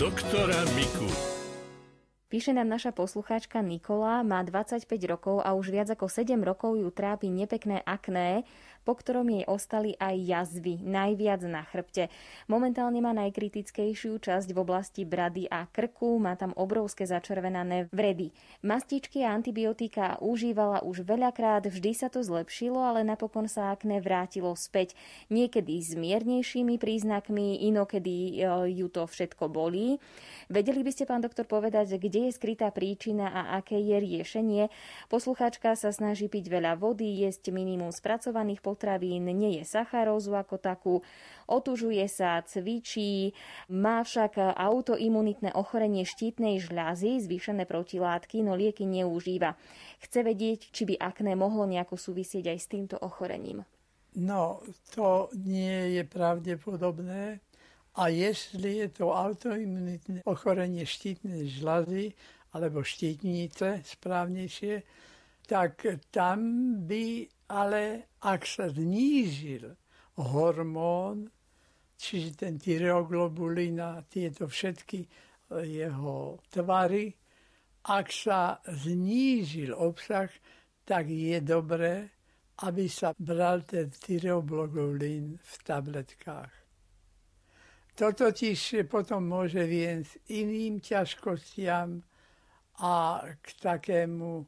doktora 0.00 0.56
Miku. 0.72 1.04
Píše 2.32 2.56
nám 2.56 2.72
naša 2.72 2.96
poslucháčka 2.96 3.60
Nikola, 3.60 4.24
má 4.24 4.40
25 4.40 4.88
rokov 5.04 5.44
a 5.44 5.52
už 5.52 5.68
viac 5.68 5.92
ako 5.92 6.08
7 6.08 6.32
rokov 6.40 6.80
ju 6.80 6.88
trápi 6.88 7.28
nepekné 7.28 7.84
akné, 7.84 8.48
po 8.86 8.94
ktorom 8.94 9.26
jej 9.26 9.42
ostali 9.50 9.98
aj 9.98 10.14
jazvy, 10.14 10.78
najviac 10.86 11.42
na 11.50 11.66
chrbte. 11.66 12.06
Momentálne 12.46 13.02
má 13.02 13.10
najkritickejšiu 13.18 14.22
časť 14.22 14.54
v 14.54 14.58
oblasti 14.62 15.02
brady 15.02 15.50
a 15.50 15.66
krku, 15.66 16.22
má 16.22 16.38
tam 16.38 16.54
obrovské 16.54 17.02
začervenané 17.02 17.90
vredy. 17.90 18.30
Mastičky 18.62 19.26
a 19.26 19.34
antibiotika 19.34 20.22
užívala 20.22 20.86
už 20.86 21.02
veľakrát, 21.02 21.66
vždy 21.66 21.90
sa 21.98 22.06
to 22.06 22.22
zlepšilo, 22.22 22.78
ale 22.78 23.02
napokon 23.02 23.50
sa 23.50 23.74
akné 23.74 23.98
vrátilo 23.98 24.54
späť. 24.54 24.94
Niekedy 25.34 25.82
s 25.82 25.98
miernejšími 25.98 26.78
príznakmi, 26.78 27.66
inokedy 27.66 28.38
e, 28.38 28.46
ju 28.70 28.86
to 28.86 29.10
všetko 29.10 29.50
bolí. 29.50 29.98
Vedeli 30.46 30.86
by 30.86 30.90
ste, 30.94 31.10
pán 31.10 31.26
doktor, 31.26 31.42
povedať, 31.42 31.98
kde 31.98 32.30
je 32.30 32.36
skrytá 32.38 32.70
príčina 32.70 33.34
a 33.34 33.58
aké 33.58 33.82
je 33.82 33.96
riešenie? 33.98 34.62
Poslucháčka 35.10 35.74
sa 35.74 35.90
snaží 35.90 36.30
piť 36.30 36.46
veľa 36.46 36.78
vody, 36.78 37.26
jesť 37.26 37.50
minimum 37.50 37.90
spracovaných 37.90 38.62
potravín, 38.76 39.24
nie 39.32 39.56
je 39.56 39.64
sacharózu 39.64 40.36
ako 40.36 40.60
takú, 40.60 40.94
otužuje 41.48 42.04
sa, 42.12 42.44
cvičí, 42.44 43.32
má 43.72 44.04
však 44.04 44.36
autoimunitné 44.52 45.56
ochorenie 45.56 46.04
štítnej 46.04 46.60
žľazy, 46.60 47.24
zvýšené 47.24 47.64
protilátky, 47.64 48.44
no 48.44 48.52
lieky 48.52 48.84
neúžíva. 48.84 49.56
Chce 50.04 50.20
vedieť, 50.20 50.68
či 50.68 50.84
by 50.84 51.00
akné 51.00 51.32
mohlo 51.32 51.64
nejako 51.64 51.96
súvisieť 51.96 52.52
aj 52.52 52.58
s 52.60 52.68
týmto 52.68 53.00
ochorením. 53.00 53.64
No, 54.12 54.60
to 54.92 55.32
nie 55.32 55.96
je 55.96 56.04
pravdepodobné. 56.04 57.40
A 57.96 58.12
jestli 58.12 58.84
je 58.84 58.88
to 58.92 59.16
autoimunitné 59.16 60.20
ochorenie 60.28 60.84
štítnej 60.84 61.48
žľazy 61.48 62.12
alebo 62.52 62.84
štítnice 62.84 63.80
správnejšie, 63.88 64.84
tak 65.46 65.86
tam 66.10 66.40
by 66.86 67.26
ale 67.48 68.10
ak 68.26 68.42
sa 68.42 68.66
znížil 68.66 69.78
hormón, 70.18 71.30
čiže 71.94 72.34
ten 72.34 72.58
tyreoglobulín 72.58 73.78
a 73.78 74.02
tieto 74.02 74.50
všetky 74.50 75.06
jeho 75.62 76.42
tvary, 76.50 77.14
ak 77.86 78.06
sa 78.10 78.58
znížil 78.66 79.70
obsah, 79.70 80.26
tak 80.82 81.06
je 81.06 81.38
dobré, 81.38 82.10
aby 82.66 82.90
sa 82.90 83.14
bral 83.14 83.62
ten 83.62 83.86
tyreoglobulín 83.90 85.38
v 85.38 85.54
tabletkách. 85.62 86.54
To 87.96 88.12
totiž 88.12 88.84
potom 88.90 89.24
môže 89.24 89.64
viesť 89.64 90.28
iným 90.34 90.84
ťažkostiam 90.84 92.02
a 92.84 93.24
k 93.40 93.46
takému 93.56 94.44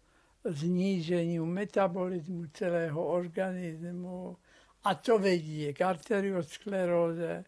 zníženiu 0.50 1.46
metabolizmu 1.46 2.48
celého 2.52 2.98
organizmu 2.98 4.36
a 4.84 4.94
to 4.94 5.18
vedie 5.18 5.72
k 5.72 5.84
arterioskleróze 5.84 7.44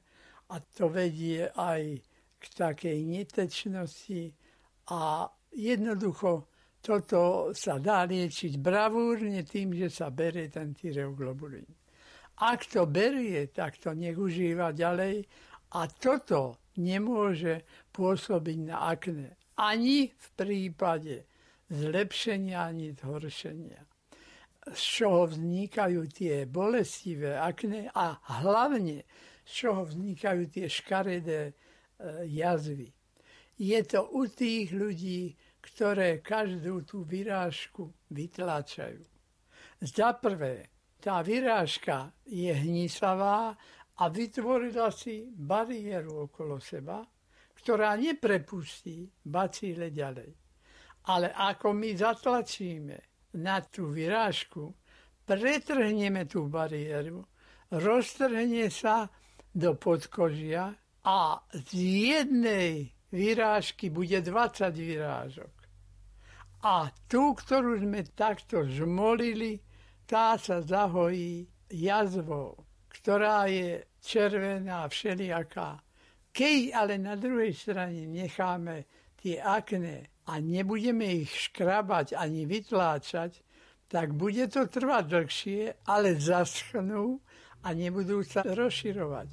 a 0.50 0.56
to 0.60 0.88
vedie 0.88 1.48
aj 1.56 2.00
k 2.40 2.44
takej 2.56 2.98
netečnosti 3.04 4.34
a 4.90 5.28
jednoducho 5.54 6.50
toto 6.80 7.52
sa 7.52 7.76
dá 7.76 8.08
liečiť 8.08 8.56
bravúrne 8.56 9.44
tým, 9.44 9.76
že 9.76 9.92
sa 9.92 10.08
berie 10.08 10.48
ten 10.48 10.72
tyreoglobulín. 10.72 11.68
Ak 12.40 12.64
to 12.64 12.88
berie, 12.88 13.52
tak 13.52 13.76
to 13.76 13.92
nech 13.92 14.16
užíva 14.16 14.72
ďalej 14.72 15.28
a 15.76 15.80
toto 15.92 16.72
nemôže 16.80 17.68
pôsobiť 17.92 18.58
na 18.64 18.88
akne. 18.88 19.36
Ani 19.60 20.08
v 20.08 20.26
prípade 20.32 21.28
zlepšenia, 21.70 22.66
ani 22.66 22.92
zhoršenia. 22.98 23.80
Z 24.74 24.82
čoho 24.82 25.30
vznikajú 25.30 26.04
tie 26.10 26.44
bolestivé 26.44 27.38
akne 27.38 27.88
a 27.94 28.20
hlavne 28.42 29.06
z 29.46 29.50
čoho 29.50 29.88
vznikajú 29.88 30.52
tie 30.52 30.66
škaredé 30.68 31.40
e, 31.48 31.52
jazvy. 32.28 32.92
Je 33.56 33.80
to 33.86 34.04
u 34.12 34.28
tých 34.28 34.72
ľudí, 34.72 35.34
ktoré 35.60 36.20
každú 36.24 36.84
tú 36.84 37.04
vyrážku 37.04 37.92
vytláčajú. 38.08 39.04
Za 39.80 40.16
prvé, 40.16 40.68
tá 41.00 41.24
vyrážka 41.24 42.12
je 42.28 42.52
hnisavá 42.52 43.56
a 44.00 44.04
vytvorila 44.08 44.92
si 44.92 45.28
bariéru 45.32 46.28
okolo 46.28 46.60
seba, 46.60 47.04
ktorá 47.56 47.96
neprepustí 47.96 49.08
bacíle 49.24 49.92
ďalej. 49.92 50.39
Ale 51.08 51.32
ako 51.32 51.72
my 51.72 51.96
zatlačíme 51.96 52.96
na 53.40 53.62
tú 53.64 53.88
vyrážku, 53.88 54.74
pretrhneme 55.24 56.26
tú 56.26 56.50
bariéru, 56.50 57.24
roztrhne 57.70 58.66
sa 58.68 59.06
do 59.54 59.78
podkožia 59.78 60.74
a 61.06 61.38
z 61.54 61.70
jednej 62.12 62.90
vyrážky 63.10 63.90
bude 63.90 64.20
20 64.22 64.74
vyrážok. 64.74 65.54
A 66.60 66.92
tú, 67.08 67.32
ktorú 67.32 67.80
sme 67.80 68.04
takto 68.12 68.68
žmolili, 68.68 69.64
tá 70.04 70.36
sa 70.36 70.60
zahojí 70.60 71.48
jazvou, 71.72 72.66
ktorá 72.90 73.48
je 73.48 73.86
červená, 74.02 74.84
všelijaká. 74.90 75.80
Keď 76.30 76.60
ale 76.76 76.94
na 77.00 77.16
druhej 77.16 77.54
strane 77.56 78.06
necháme 78.06 78.84
tie 79.16 79.40
akné 79.40 80.19
a 80.30 80.38
nebudeme 80.38 81.26
ich 81.26 81.50
škrabať 81.50 82.14
ani 82.14 82.46
vytláčať, 82.46 83.42
tak 83.90 84.14
bude 84.14 84.46
to 84.46 84.70
trvať 84.70 85.04
dlhšie, 85.10 85.62
ale 85.90 86.14
zaschnú 86.14 87.18
a 87.66 87.74
nebudú 87.74 88.22
sa 88.22 88.46
rozširovať. 88.46 89.26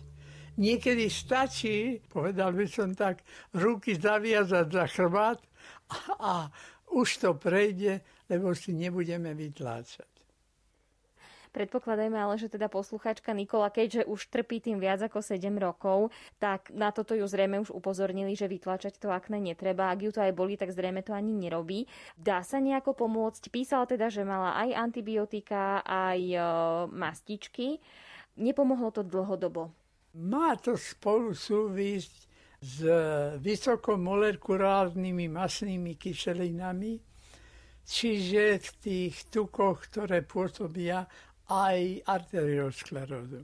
Niekedy 0.58 1.06
stačí, 1.14 2.02
povedal 2.10 2.58
by 2.58 2.66
som 2.66 2.98
tak, 2.98 3.22
ruky 3.54 3.94
zaviazať 3.94 4.66
za 4.74 4.86
chrbát 4.90 5.38
a, 5.94 5.98
a 6.18 6.34
už 6.98 7.22
to 7.22 7.38
prejde, 7.38 8.02
lebo 8.26 8.58
si 8.58 8.74
nebudeme 8.74 9.38
vytláčať. 9.38 10.17
Predpokladajme 11.58 12.14
ale, 12.14 12.38
že 12.38 12.54
teda 12.54 12.70
posluchačka 12.70 13.34
Nikola, 13.34 13.74
keďže 13.74 14.06
už 14.06 14.30
trpí 14.30 14.62
tým 14.62 14.78
viac 14.78 15.02
ako 15.02 15.26
7 15.26 15.42
rokov, 15.58 16.14
tak 16.38 16.70
na 16.70 16.94
toto 16.94 17.18
ju 17.18 17.26
zrejme 17.26 17.58
už 17.66 17.74
upozornili, 17.74 18.38
že 18.38 18.46
vytlačať 18.46 19.02
to 19.02 19.10
akné 19.10 19.42
netreba. 19.42 19.90
Ak 19.90 20.06
ju 20.06 20.14
to 20.14 20.22
aj 20.22 20.38
boli, 20.38 20.54
tak 20.54 20.70
zrejme 20.70 21.02
to 21.02 21.18
ani 21.18 21.34
nerobí. 21.34 21.90
Dá 22.14 22.46
sa 22.46 22.62
nejako 22.62 22.94
pomôcť? 22.94 23.50
Písala 23.50 23.90
teda, 23.90 24.14
že 24.14 24.22
mala 24.22 24.54
aj 24.54 24.70
antibiotika, 24.78 25.82
aj 25.82 26.20
e, 26.22 26.38
mastičky. 26.94 27.82
Nepomohlo 28.38 28.94
to 28.94 29.02
dlhodobo? 29.02 29.74
Má 30.14 30.54
to 30.62 30.78
spolu 30.78 31.34
súvisť 31.34 32.30
s 32.62 32.86
vysokomolekulárnymi 33.42 35.26
masnými 35.26 35.98
kyselinami, 35.98 37.02
čiže 37.82 38.62
v 38.62 38.70
tých 38.78 39.16
tukoch, 39.30 39.90
ktoré 39.90 40.22
pôsobia 40.22 41.06
aj 41.48 42.04
arteriosklerózu. 42.04 43.44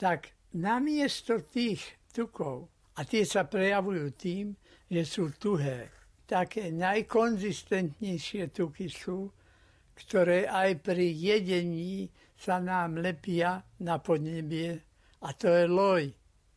Tak 0.00 0.52
namiesto 0.56 1.44
tých 1.44 1.84
tukov, 2.12 2.68
a 2.98 3.06
tie 3.06 3.22
sa 3.22 3.46
prejavujú 3.46 4.06
tým, 4.18 4.58
že 4.90 5.02
sú 5.06 5.30
tuhé, 5.38 5.92
také 6.28 6.68
najkonzistentnejšie 6.74 8.52
tuky 8.52 8.92
sú, 8.92 9.32
ktoré 9.96 10.44
aj 10.44 10.84
pri 10.84 11.08
jedení 11.10 12.12
sa 12.36 12.60
nám 12.60 13.00
lepia 13.00 13.64
na 13.82 13.98
podnebie, 13.98 14.78
a 15.24 15.34
to 15.34 15.50
je 15.50 15.66
loj, 15.66 16.04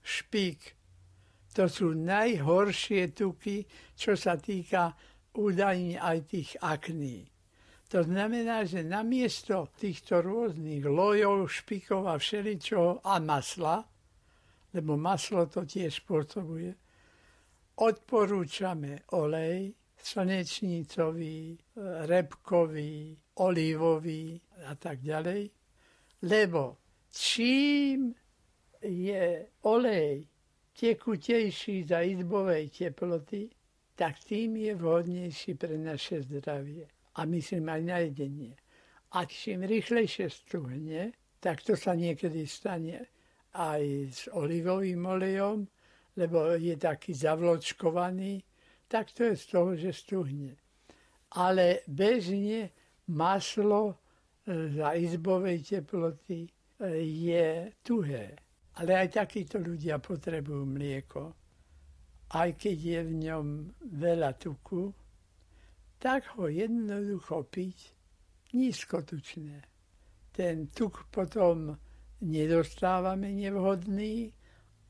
špík. 0.04 0.78
To 1.58 1.66
sú 1.66 1.98
najhoršie 1.98 3.12
tuky, 3.12 3.66
čo 3.98 4.14
sa 4.14 4.38
týka 4.38 4.94
údajne 5.36 5.98
aj 6.00 6.18
tých 6.30 6.52
akní. 6.62 7.31
To 7.92 8.08
znamená, 8.08 8.64
že 8.64 8.88
namiesto 8.88 9.68
týchto 9.76 10.24
rôznych 10.24 10.80
lojov, 10.88 11.52
špikov 11.52 12.08
a 12.08 12.16
všeličoho 12.16 13.04
a 13.04 13.20
masla, 13.20 13.84
lebo 14.72 14.96
maslo 14.96 15.44
to 15.52 15.68
tiež 15.68 16.00
spôsobuje, 16.00 16.72
odporúčame 17.84 19.12
olej 19.12 19.76
slnečnicový, 20.00 21.60
repkový, 22.08 23.12
olivový 23.44 24.40
a 24.64 24.74
tak 24.80 25.04
ďalej, 25.04 25.52
lebo 26.32 26.80
čím 27.12 28.16
je 28.88 29.52
olej 29.68 30.32
tekutejší 30.80 31.92
za 31.92 32.08
izbovej 32.08 32.72
teploty, 32.72 33.52
tak 34.00 34.16
tým 34.24 34.64
je 34.64 34.72
vhodnejší 34.80 35.60
pre 35.60 35.76
naše 35.76 36.24
zdravie 36.24 37.01
a 37.16 37.26
myslím 37.26 37.70
aj 37.70 37.82
na 37.84 37.98
jedenie. 37.98 38.54
A 39.12 39.28
čím 39.28 39.68
rýchlejšie 39.68 40.32
stuhne, 40.32 41.12
tak 41.44 41.66
to 41.66 41.76
sa 41.76 41.98
niekedy 41.98 42.48
stane 42.48 43.12
aj 43.52 43.84
s 44.08 44.22
olivovým 44.32 45.04
olejom, 45.04 45.68
lebo 46.16 46.56
je 46.56 46.76
taký 46.80 47.12
zavločkovaný, 47.12 48.44
tak 48.88 49.12
to 49.12 49.24
je 49.32 49.36
z 49.36 49.46
toho, 49.48 49.72
že 49.76 49.92
stuhne. 49.92 50.56
Ale 51.36 51.84
bežne 51.88 52.72
maslo 53.12 53.92
e, 53.92 53.96
za 54.76 54.96
izbovej 54.96 55.64
teploty 55.64 56.48
e, 56.48 56.50
je 57.04 57.72
tuhé. 57.84 58.36
Ale 58.80 58.96
aj 58.96 59.24
takíto 59.24 59.60
ľudia 59.60 60.00
potrebujú 60.00 60.64
mlieko. 60.64 61.24
Aj 62.32 62.50
keď 62.56 62.78
je 62.80 63.00
v 63.04 63.14
ňom 63.28 63.46
veľa 64.00 64.40
tuku, 64.40 64.92
tak 66.02 66.34
ho 66.34 66.50
jednoducho 66.50 67.46
piť 67.46 67.78
nízkotučné. 68.58 69.62
Ten 70.34 70.74
tuk 70.74 71.06
potom 71.14 71.78
nedostávame 72.26 73.30
nevhodný, 73.30 74.34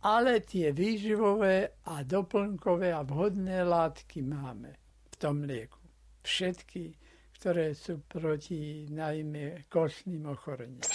ale 0.08 0.39
tie 0.39 0.71
výživové 0.71 1.84
a 1.84 2.08
doplnkové 2.08 2.95
a 2.95 3.04
vhodné 3.04 3.67
látky 3.67 4.24
máme 4.24 4.71
v 5.12 5.15
tom 5.19 5.43
lieku. 5.43 5.84
Všetky, 6.24 6.95
ktoré 7.38 7.76
sú 7.76 8.00
proti 8.08 8.88
najmä 8.88 9.67
kostným 9.67 10.32
ochoreniam. 10.32 10.88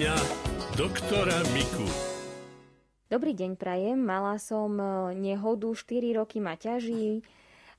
Dňa 0.00 0.16
doktora 0.80 1.44
Miku. 1.52 1.84
Dobrý 3.12 3.36
deň, 3.36 3.60
prajem. 3.60 4.00
Mala 4.00 4.40
som 4.40 4.72
e, 4.80 5.12
nehodu, 5.12 5.68
4 5.76 6.16
roky 6.16 6.40
ma 6.40 6.56
ťaží. 6.56 7.20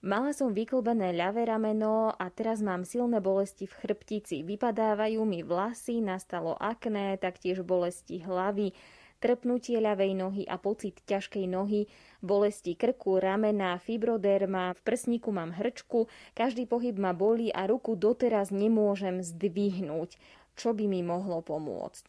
Mala 0.05 0.29
som 0.29 0.53
vyklbené 0.53 1.17
ľavé 1.17 1.49
rameno 1.49 2.13
a 2.13 2.29
teraz 2.29 2.61
mám 2.61 2.85
silné 2.85 3.25
bolesti 3.25 3.65
v 3.65 3.73
chrbtici. 3.73 4.45
Vypadávajú 4.45 5.17
mi 5.25 5.41
vlasy, 5.41 5.97
nastalo 6.05 6.53
akné, 6.61 7.17
taktiež 7.17 7.65
bolesti 7.65 8.21
hlavy, 8.21 8.69
trpnutie 9.17 9.81
ľavej 9.81 10.11
nohy 10.13 10.43
a 10.45 10.61
pocit 10.61 11.01
ťažkej 11.09 11.49
nohy, 11.49 11.89
bolesti 12.21 12.77
krku, 12.77 13.17
ramena, 13.17 13.81
fibroderma, 13.81 14.77
v 14.77 14.81
prsníku 14.85 15.33
mám 15.33 15.57
hrčku, 15.57 16.05
každý 16.37 16.69
pohyb 16.69 17.01
ma 17.01 17.17
bolí 17.17 17.49
a 17.49 17.65
ruku 17.65 17.97
doteraz 17.97 18.53
nemôžem 18.53 19.25
zdvihnúť 19.25 20.21
čo 20.61 20.77
by 20.77 20.85
mi 20.85 21.01
mohlo 21.01 21.41
pomôcť? 21.41 22.07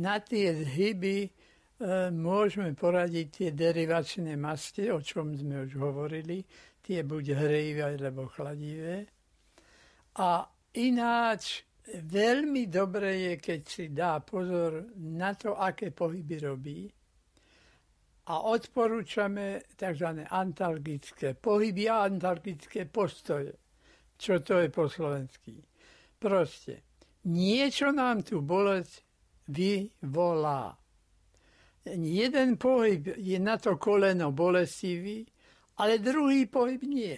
Na 0.00 0.16
tie 0.24 0.64
zhyby 0.64 1.28
e, 1.28 1.30
môžeme 2.08 2.72
poradiť 2.72 3.26
tie 3.28 3.50
derivačné 3.52 4.32
mastie, 4.40 4.88
o 4.88 5.04
čom 5.04 5.36
sme 5.36 5.68
už 5.68 5.76
hovorili. 5.76 6.40
Tie 6.80 7.04
buď 7.04 7.36
hrejivé, 7.36 8.00
alebo 8.00 8.32
chladivé. 8.32 9.04
A 10.16 10.48
ináč 10.80 11.68
veľmi 12.00 12.64
dobre 12.72 13.28
je, 13.28 13.32
keď 13.36 13.60
si 13.68 13.84
dá 13.92 14.24
pozor 14.24 14.96
na 14.96 15.36
to, 15.36 15.52
aké 15.52 15.92
pohyby 15.92 16.36
robí. 16.40 16.80
A 18.32 18.34
odporúčame 18.48 19.68
tzv. 19.76 20.24
antalgické 20.32 21.36
pohyby 21.36 21.92
a 21.92 22.08
antalgické 22.08 22.88
postoje. 22.88 23.52
Čo 24.16 24.40
to 24.40 24.64
je 24.64 24.68
po 24.72 24.88
slovensky? 24.88 25.60
Proste 26.16 26.85
niečo 27.26 27.90
nám 27.90 28.22
tu 28.22 28.40
bolesť 28.40 29.02
vyvolá. 29.50 30.78
Jeden 31.86 32.58
pohyb 32.58 33.14
je 33.14 33.38
na 33.38 33.54
to 33.58 33.78
koleno 33.78 34.34
bolestivý, 34.34 35.22
ale 35.78 36.02
druhý 36.02 36.50
pohyb 36.50 36.82
nie. 36.82 37.14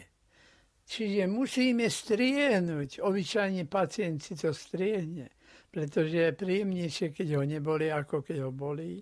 Čiže 0.89 1.29
musíme 1.29 1.89
striehnúť. 1.89 3.05
Obyčajne 3.05 3.69
pacient 3.69 4.25
si 4.25 4.37
to 4.37 4.57
striehne, 4.57 5.29
pretože 5.69 6.17
je 6.17 6.33
príjemnejšie, 6.33 7.13
keď 7.13 7.29
ho 7.41 7.43
neboli, 7.45 7.93
ako 7.93 8.25
keď 8.25 8.49
ho 8.49 8.51
bolí. 8.53 9.01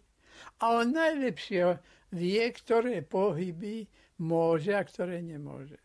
A 0.63 0.83
on 0.83 0.95
najlepšie 0.95 1.79
vie, 2.15 2.43
ktoré 2.51 3.07
pohyby 3.07 3.87
môže 4.23 4.75
a 4.75 4.83
ktoré 4.83 5.23
nemôže. 5.23 5.79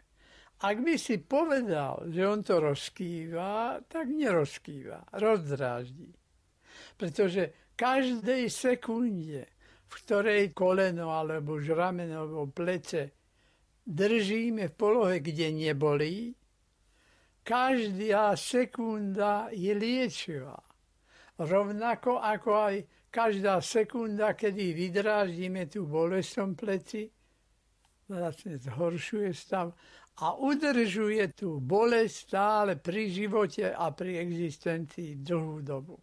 Ak 0.62 0.78
by 0.78 0.94
si 0.94 1.18
povedal, 1.18 2.06
že 2.14 2.22
on 2.22 2.46
to 2.46 2.62
rozkýva, 2.62 3.82
tak 3.90 4.14
nerozkýva, 4.14 5.18
rozdráždi. 5.18 6.14
Pretože 7.02 7.74
každej 7.74 8.46
sekunde, 8.46 9.50
v 9.90 9.94
ktorej 10.06 10.54
koleno 10.54 11.10
alebo 11.10 11.58
už 11.58 11.74
rameno 11.74 12.30
alebo 12.30 12.46
plece 12.54 13.10
držíme 13.82 14.70
v 14.70 14.78
polohe, 14.78 15.18
kde 15.18 15.50
nebolí, 15.50 16.30
každá 17.42 18.38
sekunda 18.38 19.50
je 19.50 19.74
liečivá. 19.74 20.62
Rovnako 21.42 22.22
ako 22.22 22.52
aj 22.54 22.76
každá 23.10 23.58
sekunda, 23.66 24.38
kedy 24.38 24.78
vydráždime 24.78 25.66
tú 25.66 25.90
bolesť 25.90 26.54
pleci, 26.54 27.10
vlastne 28.06 28.60
zhoršuje 28.62 29.32
stav 29.34 29.74
a 30.20 30.36
udržuje 30.36 31.32
tú 31.32 31.64
bolesť 31.64 32.16
stále 32.28 32.72
pri 32.76 33.08
živote 33.08 33.72
a 33.72 33.90
pri 33.96 34.20
existencii 34.20 35.24
dlhú 35.24 35.64
dobu. 35.64 35.96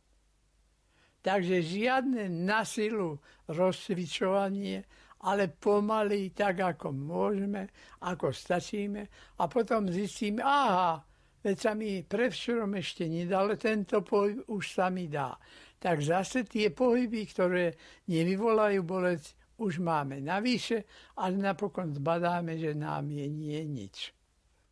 Takže 1.21 1.61
žiadne 1.61 2.31
nasilu 2.31 3.21
rozcvičovanie, 3.51 4.81
ale 5.29 5.51
pomaly, 5.51 6.31
tak 6.31 6.63
ako 6.63 6.95
môžeme, 6.95 7.69
ako 8.07 8.31
stačíme 8.31 9.35
a 9.39 9.43
potom 9.51 9.91
zistíme, 9.91 10.41
aha, 10.47 11.03
veď 11.43 11.57
sa 11.59 11.73
mi 11.75 12.07
prevčerom 12.07 12.71
ešte 12.79 13.11
nedal, 13.11 13.59
tento 13.59 14.03
pohyb 14.07 14.47
už 14.47 14.79
sa 14.79 14.91
mi 14.95 15.11
dá. 15.11 15.35
Tak 15.79 16.03
zase 16.03 16.47
tie 16.47 16.71
pohyby, 16.71 17.23
ktoré 17.31 17.75
nevyvolajú 18.11 18.83
bolesť, 18.83 19.38
už 19.59 19.83
máme 19.83 20.23
navyše 20.23 20.87
a 21.19 21.29
napokon 21.29 21.93
zbadáme, 21.93 22.57
že 22.57 22.73
nám 22.79 23.11
je 23.11 23.27
nie 23.27 23.61
nič. 23.67 24.15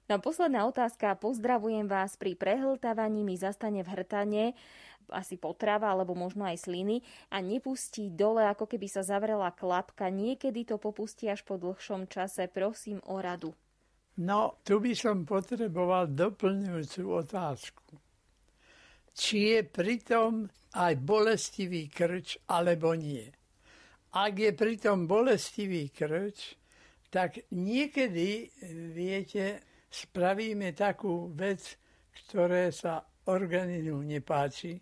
No 0.06 0.22
posledná 0.22 0.62
otázka. 0.70 1.18
Pozdravujem 1.18 1.90
vás 1.90 2.14
pri 2.14 2.38
prehltávaní 2.38 3.26
mi 3.26 3.34
zastane 3.34 3.82
v 3.82 3.90
hrtane 3.90 4.44
asi 5.10 5.38
potrava 5.38 5.90
alebo 5.90 6.18
možno 6.18 6.46
aj 6.46 6.66
sliny 6.66 7.02
a 7.30 7.38
nepustí 7.38 8.10
dole, 8.10 8.42
ako 8.46 8.66
keby 8.66 8.86
sa 8.90 9.06
zavrela 9.06 9.54
klapka. 9.54 10.10
Niekedy 10.10 10.66
to 10.66 10.76
popustí 10.82 11.30
až 11.30 11.46
po 11.46 11.60
dlhšom 11.60 12.10
čase. 12.10 12.50
Prosím 12.50 12.98
o 13.06 13.22
radu. 13.22 13.54
No, 14.16 14.56
tu 14.64 14.80
by 14.80 14.96
som 14.96 15.28
potreboval 15.28 16.08
doplňujúcu 16.08 17.02
otázku. 17.04 18.00
Či 19.12 19.36
je 19.56 19.60
pritom 19.64 20.48
aj 20.76 20.92
bolestivý 21.00 21.88
krč, 21.88 22.40
alebo 22.48 22.96
nie. 22.96 23.28
Ak 24.16 24.40
je 24.40 24.48
pritom 24.56 25.04
bolestivý 25.04 25.92
krč, 25.92 26.56
tak 27.12 27.36
niekedy, 27.52 28.48
viete, 28.96 29.60
spravíme 29.92 30.72
takú 30.72 31.28
vec, 31.36 31.76
ktoré 32.24 32.72
sa 32.72 33.04
organizmu 33.28 34.00
nepáči, 34.00 34.80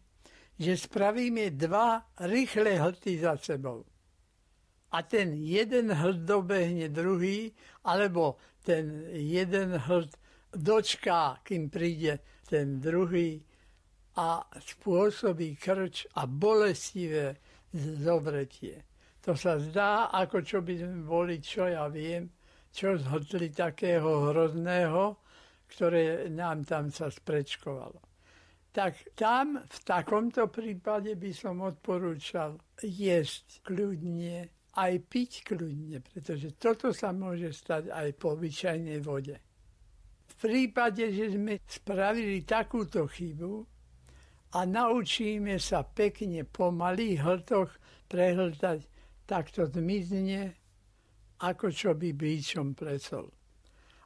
že 0.54 0.78
spravíme 0.78 1.50
dva 1.50 2.14
rýchle 2.22 2.78
hlty 2.78 3.18
za 3.18 3.34
sebou. 3.34 3.82
A 4.94 5.02
ten 5.02 5.34
jeden 5.34 5.90
hlt 5.90 6.22
dobehne 6.22 6.86
druhý, 6.94 7.50
alebo 7.90 8.38
ten 8.62 9.10
jeden 9.10 9.74
hlt 9.82 10.14
dočká, 10.54 11.42
kým 11.42 11.74
príde 11.74 12.22
ten 12.46 12.78
druhý 12.78 13.42
a 14.14 14.46
spôsobí 14.62 15.58
krč 15.58 16.06
a 16.14 16.22
bolestivé 16.30 17.34
zobretie. 17.74 18.93
To 19.24 19.32
sa 19.32 19.56
zdá, 19.56 20.12
ako 20.12 20.44
čo 20.44 20.60
by 20.60 20.74
sme 20.84 21.00
boli, 21.00 21.40
čo 21.40 21.64
ja 21.64 21.88
viem, 21.88 22.28
čo 22.68 23.00
zhodli 23.00 23.48
takého 23.48 24.30
hrozného, 24.30 25.24
ktoré 25.68 26.28
nám 26.28 26.68
tam 26.68 26.92
sa 26.92 27.08
sprečkovalo 27.08 28.14
tak 28.74 29.14
tam 29.14 29.62
v 29.62 29.78
takomto 29.86 30.50
prípade 30.50 31.14
by 31.14 31.30
som 31.30 31.62
odporúčal 31.62 32.58
jesť 32.82 33.62
kľudne, 33.62 34.50
aj 34.74 34.92
piť 35.06 35.46
kľudne, 35.46 36.02
pretože 36.02 36.58
toto 36.58 36.90
sa 36.90 37.14
môže 37.14 37.54
stať 37.54 37.94
aj 37.94 38.08
po 38.18 38.34
obyčajnej 38.34 38.98
vode. 38.98 39.38
V 40.26 40.34
prípade, 40.42 41.06
že 41.14 41.38
sme 41.38 41.62
spravili 41.62 42.42
takúto 42.42 43.06
chybu 43.06 43.62
a 44.58 44.66
naučíme 44.66 45.54
sa 45.62 45.86
pekne 45.86 46.42
po 46.42 46.74
malých 46.74 47.22
hltoch 47.22 47.70
prehltať, 48.10 48.82
tak 49.24 49.50
to 49.50 49.66
zmizne, 49.68 50.52
ako 51.40 51.72
čo 51.72 51.96
by 51.96 52.12
bíčom 52.12 52.76
plesol. 52.76 53.28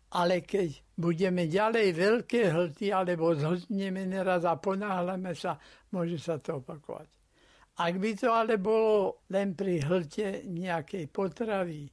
Ale 0.09 0.40
keď 0.40 0.96
budeme 0.96 1.44
ďalej 1.44 1.88
veľké 1.92 2.42
hlty, 2.48 2.88
alebo 2.88 3.37
zhltneme 3.37 4.09
neraz 4.09 4.48
a 4.48 4.57
ponáhľame 4.57 5.37
sa, 5.37 5.61
môže 5.92 6.16
sa 6.16 6.40
to 6.40 6.64
opakovať. 6.64 7.07
Ak 7.78 7.94
by 7.94 8.11
to 8.18 8.33
ale 8.33 8.59
bolo 8.59 9.22
len 9.31 9.54
pri 9.54 9.85
hlte 9.85 10.48
nejakej 10.48 11.07
potravy, 11.12 11.87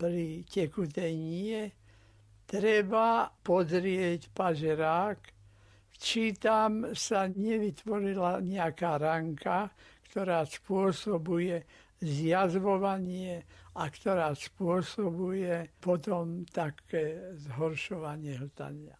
pri 0.00 0.42
tekutej 0.48 1.12
nie, 1.14 1.70
treba 2.48 3.28
pozrieť 3.28 4.32
pažerák, 4.32 5.20
či 6.00 6.32
tam 6.34 6.96
sa 6.96 7.28
nevytvorila 7.28 8.40
nejaká 8.40 8.96
ranka, 8.96 9.68
ktorá 10.10 10.48
spôsobuje 10.48 11.62
zjazvovanie 12.00 13.44
a 13.76 13.84
ktorá 13.86 14.32
spôsobuje 14.32 15.76
potom 15.78 16.48
také 16.48 17.36
zhoršovanie 17.36 18.40
hltania. 18.40 18.96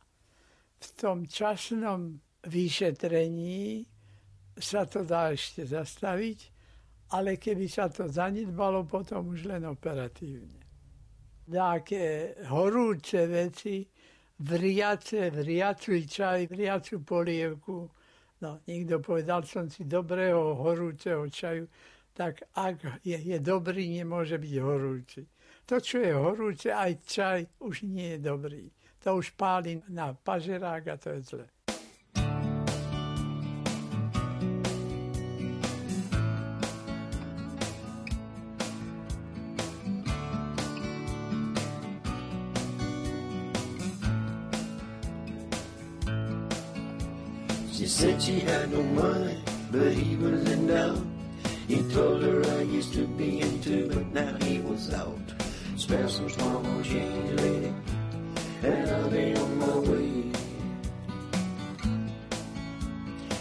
V 0.80 0.86
tom 0.96 1.24
časnom 1.28 2.20
vyšetrení 2.44 3.84
sa 4.56 4.84
to 4.84 5.04
dá 5.04 5.32
ešte 5.32 5.64
zastaviť, 5.64 6.38
ale 7.16 7.36
keby 7.36 7.66
sa 7.66 7.90
to 7.90 8.06
zanedbalo, 8.06 8.86
potom 8.86 9.34
už 9.34 9.50
len 9.50 9.66
operatívne. 9.66 10.62
Také 11.50 12.38
horúce 12.46 13.26
veci, 13.26 13.82
vriace, 14.38 15.34
vriacu 15.34 15.92
čaj, 16.06 16.46
vriacu 16.46 17.02
polievku, 17.02 17.90
no 18.40 18.50
niekto 18.64 19.02
povedal 19.02 19.42
som 19.42 19.66
si 19.66 19.84
dobrého 19.84 20.54
horúceho 20.54 21.26
čaju, 21.26 21.66
tak 22.20 22.44
ak 22.52 23.00
je, 23.00 23.16
je 23.16 23.38
dobrý, 23.40 23.88
nemôže 23.88 24.36
byť 24.36 24.54
horúci. 24.60 25.24
To, 25.64 25.80
čo 25.80 26.04
je 26.04 26.12
horúce, 26.12 26.68
aj 26.68 27.00
čaj, 27.08 27.40
už 27.64 27.88
nie 27.88 28.12
je 28.12 28.20
dobrý. 28.20 28.68
To 29.00 29.16
už 29.16 29.32
páli 29.40 29.80
na 29.88 30.12
pažerák 30.12 30.84
a 30.84 30.96
to 31.00 31.16
je 31.16 31.20
zle. 31.24 31.46
She 47.72 47.88
said 47.88 48.20
she 48.20 48.44
had 48.44 48.68
no 48.68 48.84
money, 48.92 49.40
but 49.72 49.96
he 49.96 50.20
was 50.20 50.44
in 50.52 50.68
doubt. 50.68 51.09
He 51.70 51.84
told 51.84 52.20
her 52.24 52.42
I 52.58 52.62
used 52.62 52.94
to 52.94 53.06
be 53.06 53.40
into, 53.42 53.88
but 53.94 54.06
now 54.12 54.36
he 54.44 54.58
was 54.58 54.92
out. 54.92 55.26
Spent 55.76 56.10
some 56.10 56.28
small 56.28 56.64
change, 56.82 57.40
lady, 57.40 57.72
and 58.64 58.90
I'll 58.90 59.08
be 59.08 59.36
on 59.36 59.58
my 59.60 59.78
way. 59.78 60.32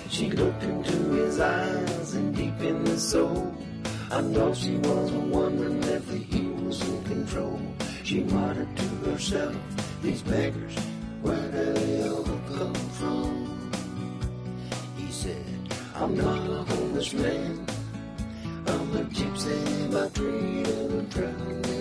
She 0.09 0.29
looked 0.29 0.61
into 0.61 0.97
his 1.13 1.39
eyes 1.39 2.13
and 2.13 2.35
deep 2.35 2.61
in 2.61 2.85
his 2.85 3.01
soul. 3.01 3.51
I 4.11 4.21
know 4.21 4.53
she 4.53 4.75
was 4.77 5.11
wondering 5.11 5.81
if 5.85 6.07
he 6.11 6.41
was 6.63 6.87
in 6.87 7.03
control. 7.05 7.59
She 8.03 8.25
muttered 8.25 8.77
to 8.77 9.09
herself, 9.09 9.55
these 10.03 10.21
beggars, 10.21 10.75
where 11.23 11.49
do 11.49 11.73
they 11.73 12.07
all 12.07 12.23
come 12.23 12.75
from? 12.99 13.71
He 14.97 15.11
said, 15.11 15.43
I'm 15.95 16.15
not 16.15 16.47
a 16.47 16.61
homeless 16.71 17.11
man. 17.13 17.65
I'm 18.91 18.95
a 18.95 19.03
gypsy 19.03 19.93
by 19.93 20.09
trade 20.09 20.67
a 20.67 21.03
traveling 21.11 21.78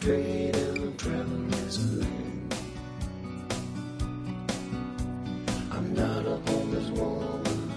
my 0.00 0.14
and 0.14 0.78
I'm 0.78 0.96
traveling 0.96 1.48
this. 1.48 1.78
I'm 5.70 5.94
not 5.94 6.26
a 6.26 6.36
homeless 6.50 6.88
woman. 6.90 7.72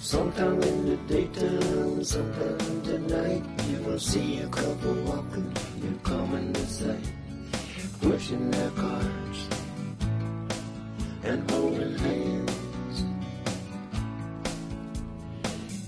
Sometime 0.00 0.62
in 0.62 0.86
the 0.86 0.96
daytime, 1.08 2.04
sometime 2.04 2.82
at 2.94 3.00
night, 3.02 3.42
you 3.68 3.78
will 3.84 3.98
see 3.98 4.40
a 4.40 4.48
couple 4.48 4.94
walking, 5.04 5.52
come 6.02 6.34
in 6.34 6.52
the 6.52 6.66
sight, 6.66 7.12
pushing 8.00 8.50
their 8.50 8.70
carts 8.70 9.46
and 11.24 11.50
holding 11.50 11.96
hands. 11.96 13.04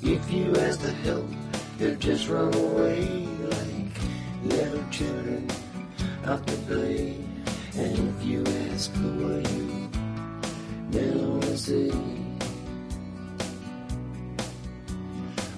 If 0.02 0.30
you 0.32 0.54
ask 0.56 0.80
for 0.80 0.90
help, 0.90 1.26
they'll 1.78 1.96
just 1.96 2.28
run 2.28 2.54
away 2.54 3.23
children 4.94 5.50
out 6.24 6.46
to 6.46 6.56
play. 6.68 7.16
And 7.76 7.98
if 8.10 8.24
you 8.24 8.44
ask 8.70 8.92
who 8.92 9.26
are 9.26 9.40
you, 9.40 9.90
they'll 10.90 11.56
say, 11.56 11.90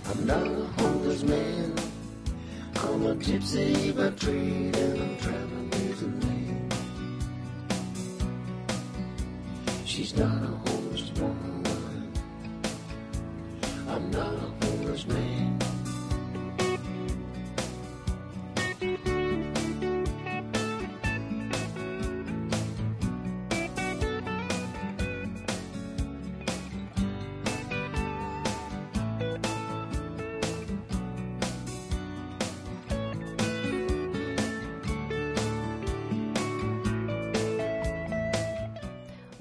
I'm 0.09 0.27
not 0.27 0.47
a 0.47 0.65
homeless 0.81 1.23
man. 1.23 1.75
I'm 2.77 3.07
a 3.07 3.15
gypsy 3.17 3.95
by 3.95 4.09
trade 4.17 4.75
and 4.75 5.03
I'm 5.03 5.19
traveling 5.19 5.71
with 5.71 6.03
a 6.03 6.09
man. 6.25 6.71
She's 9.85 10.17
not 10.17 10.43
a 10.43 10.66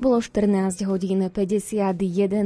Bolo 0.06 0.22
14 0.22 0.86
hodín 0.86 1.26
51 1.26 1.97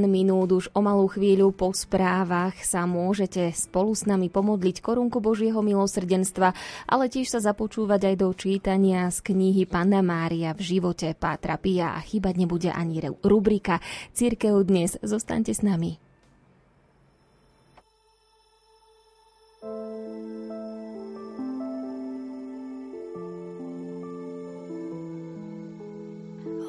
minút, 0.07 0.47
už 0.47 0.71
o 0.71 0.79
malú 0.79 1.11
chvíľu 1.11 1.51
po 1.51 1.75
správach 1.75 2.55
sa 2.63 2.87
môžete 2.87 3.51
spolu 3.51 3.91
s 3.91 4.07
nami 4.07 4.31
pomodliť 4.31 4.79
korunku 4.79 5.19
Božieho 5.19 5.59
milosrdenstva, 5.59 6.55
ale 6.87 7.11
tiež 7.11 7.27
sa 7.27 7.43
započúvať 7.43 8.15
aj 8.15 8.15
do 8.15 8.31
čítania 8.31 9.11
z 9.11 9.19
knihy 9.19 9.67
Panna 9.67 9.99
Mária 9.99 10.55
v 10.55 10.79
živote 10.79 11.11
Pátra 11.19 11.59
Pia 11.59 11.91
a 11.91 11.99
chýbať 11.99 12.39
nebude 12.39 12.71
ani 12.71 13.03
rubrika 13.27 13.83
Církev 14.15 14.55
dnes. 14.63 14.95
Zostaňte 15.03 15.51
s 15.51 15.59
nami. 15.59 15.99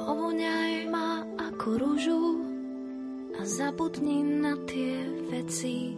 Ovoňaj 0.02 0.69
ako 1.60 1.76
rúžu 1.76 2.40
a 3.36 3.44
zabudni 3.44 4.24
na 4.24 4.56
tie 4.64 5.04
veci. 5.28 5.92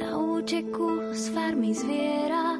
Na 0.00 0.16
úteku 0.16 1.12
z 1.12 1.28
farmy 1.28 1.76
zviera, 1.76 2.56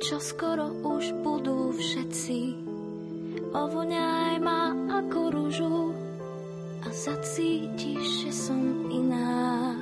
čo 0.00 0.16
skoro 0.16 0.72
už 0.80 1.12
budú 1.20 1.76
všetci. 1.76 2.56
Ovoňaj 3.52 4.40
ma 4.40 4.72
ako 5.04 5.20
rúžu 5.28 5.92
a 6.80 6.88
zacítiš, 6.88 8.24
že 8.24 8.30
som 8.32 8.88
iná. 8.88 9.76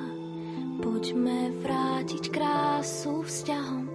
Poďme 0.83 1.55
vrátiť 1.63 2.35
krásu 2.35 3.23
vzťahom, 3.23 3.87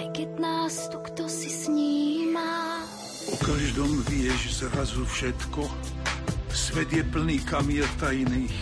aj 0.00 0.16
keď 0.16 0.30
nás 0.40 0.88
tu 0.88 0.96
kto 0.96 1.28
si 1.28 1.52
sníma. 1.52 2.80
O 3.28 3.36
každom 3.44 4.00
vieš 4.08 4.64
zrazu 4.64 5.04
všetko, 5.04 5.68
svet 6.50 6.90
je 6.92 7.02
plný 7.06 7.38
kamier 7.46 7.86
tajných. 8.02 8.56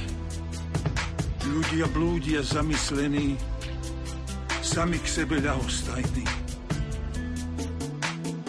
Ľudia 1.48 1.88
blúdia 1.92 2.44
zamyslení, 2.44 3.40
sami 4.60 5.00
k 5.00 5.06
sebe 5.08 5.40
ľahostajní. 5.40 6.24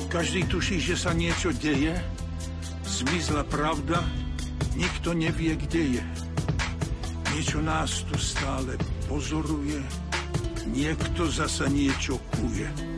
Každý 0.10 0.44
tuší, 0.50 0.82
že 0.82 0.96
sa 0.98 1.14
niečo 1.16 1.54
deje, 1.56 1.96
zmizla 2.84 3.46
pravda, 3.48 4.04
nikto 4.76 5.14
nevie, 5.16 5.56
kde 5.56 6.02
je. 6.02 6.06
Niečo 7.38 7.62
nás 7.64 8.04
tu 8.10 8.18
stále 8.18 8.76
pozoruje, 9.08 9.80
niekto 10.68 11.30
zasa 11.30 11.70
niečo 11.70 12.18
kuje. 12.36 12.89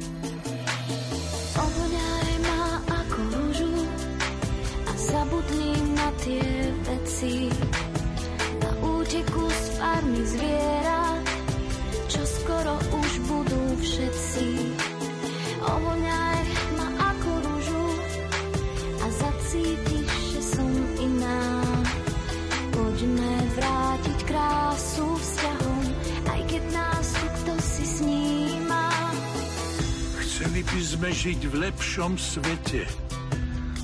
Sme 31.02 31.18
žiť 31.18 31.42
v 31.50 31.56
lepšom 31.66 32.14
svete, 32.14 32.86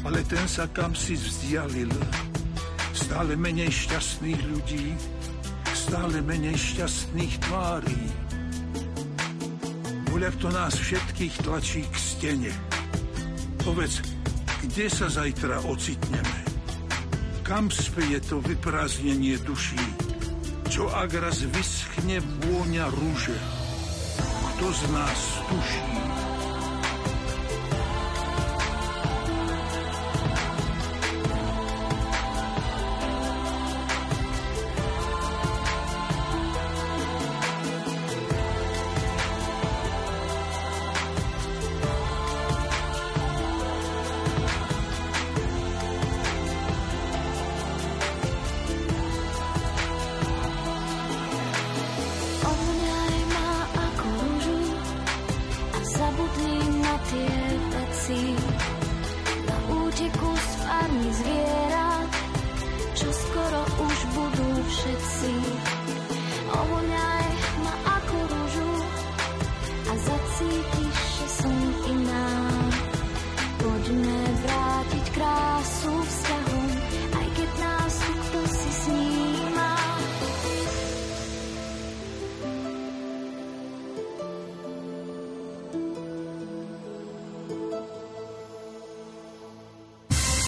ale 0.06 0.22
ten 0.30 0.46
sa 0.46 0.70
kam 0.70 0.94
si 0.94 1.18
vzdialil. 1.18 1.90
Stále 2.94 3.34
menej 3.34 3.74
šťastných 3.74 4.38
ľudí, 4.46 4.94
stále 5.74 6.22
menej 6.22 6.54
šťastných 6.54 7.34
tvárí. 7.42 8.04
Voľak 10.14 10.38
to 10.38 10.54
nás 10.54 10.78
všetkých 10.78 11.42
tlačí 11.42 11.90
k 11.90 11.96
stene. 11.98 12.54
Povedz, 13.66 13.98
kde 14.70 14.86
sa 14.86 15.10
zajtra 15.10 15.66
ocitneme? 15.66 16.40
Kam 17.42 17.74
speje 17.74 18.22
to 18.30 18.46
vyprázdnenie 18.46 19.42
duší? 19.42 19.82
Čo 20.70 20.94
ak 20.94 21.18
raz 21.18 21.42
vyschne 21.50 22.22
vôňa 22.46 22.86
rúže? 22.94 23.38
Kto 24.54 24.70
z 24.70 24.82
nás 24.94 25.22
tuší? 25.50 26.17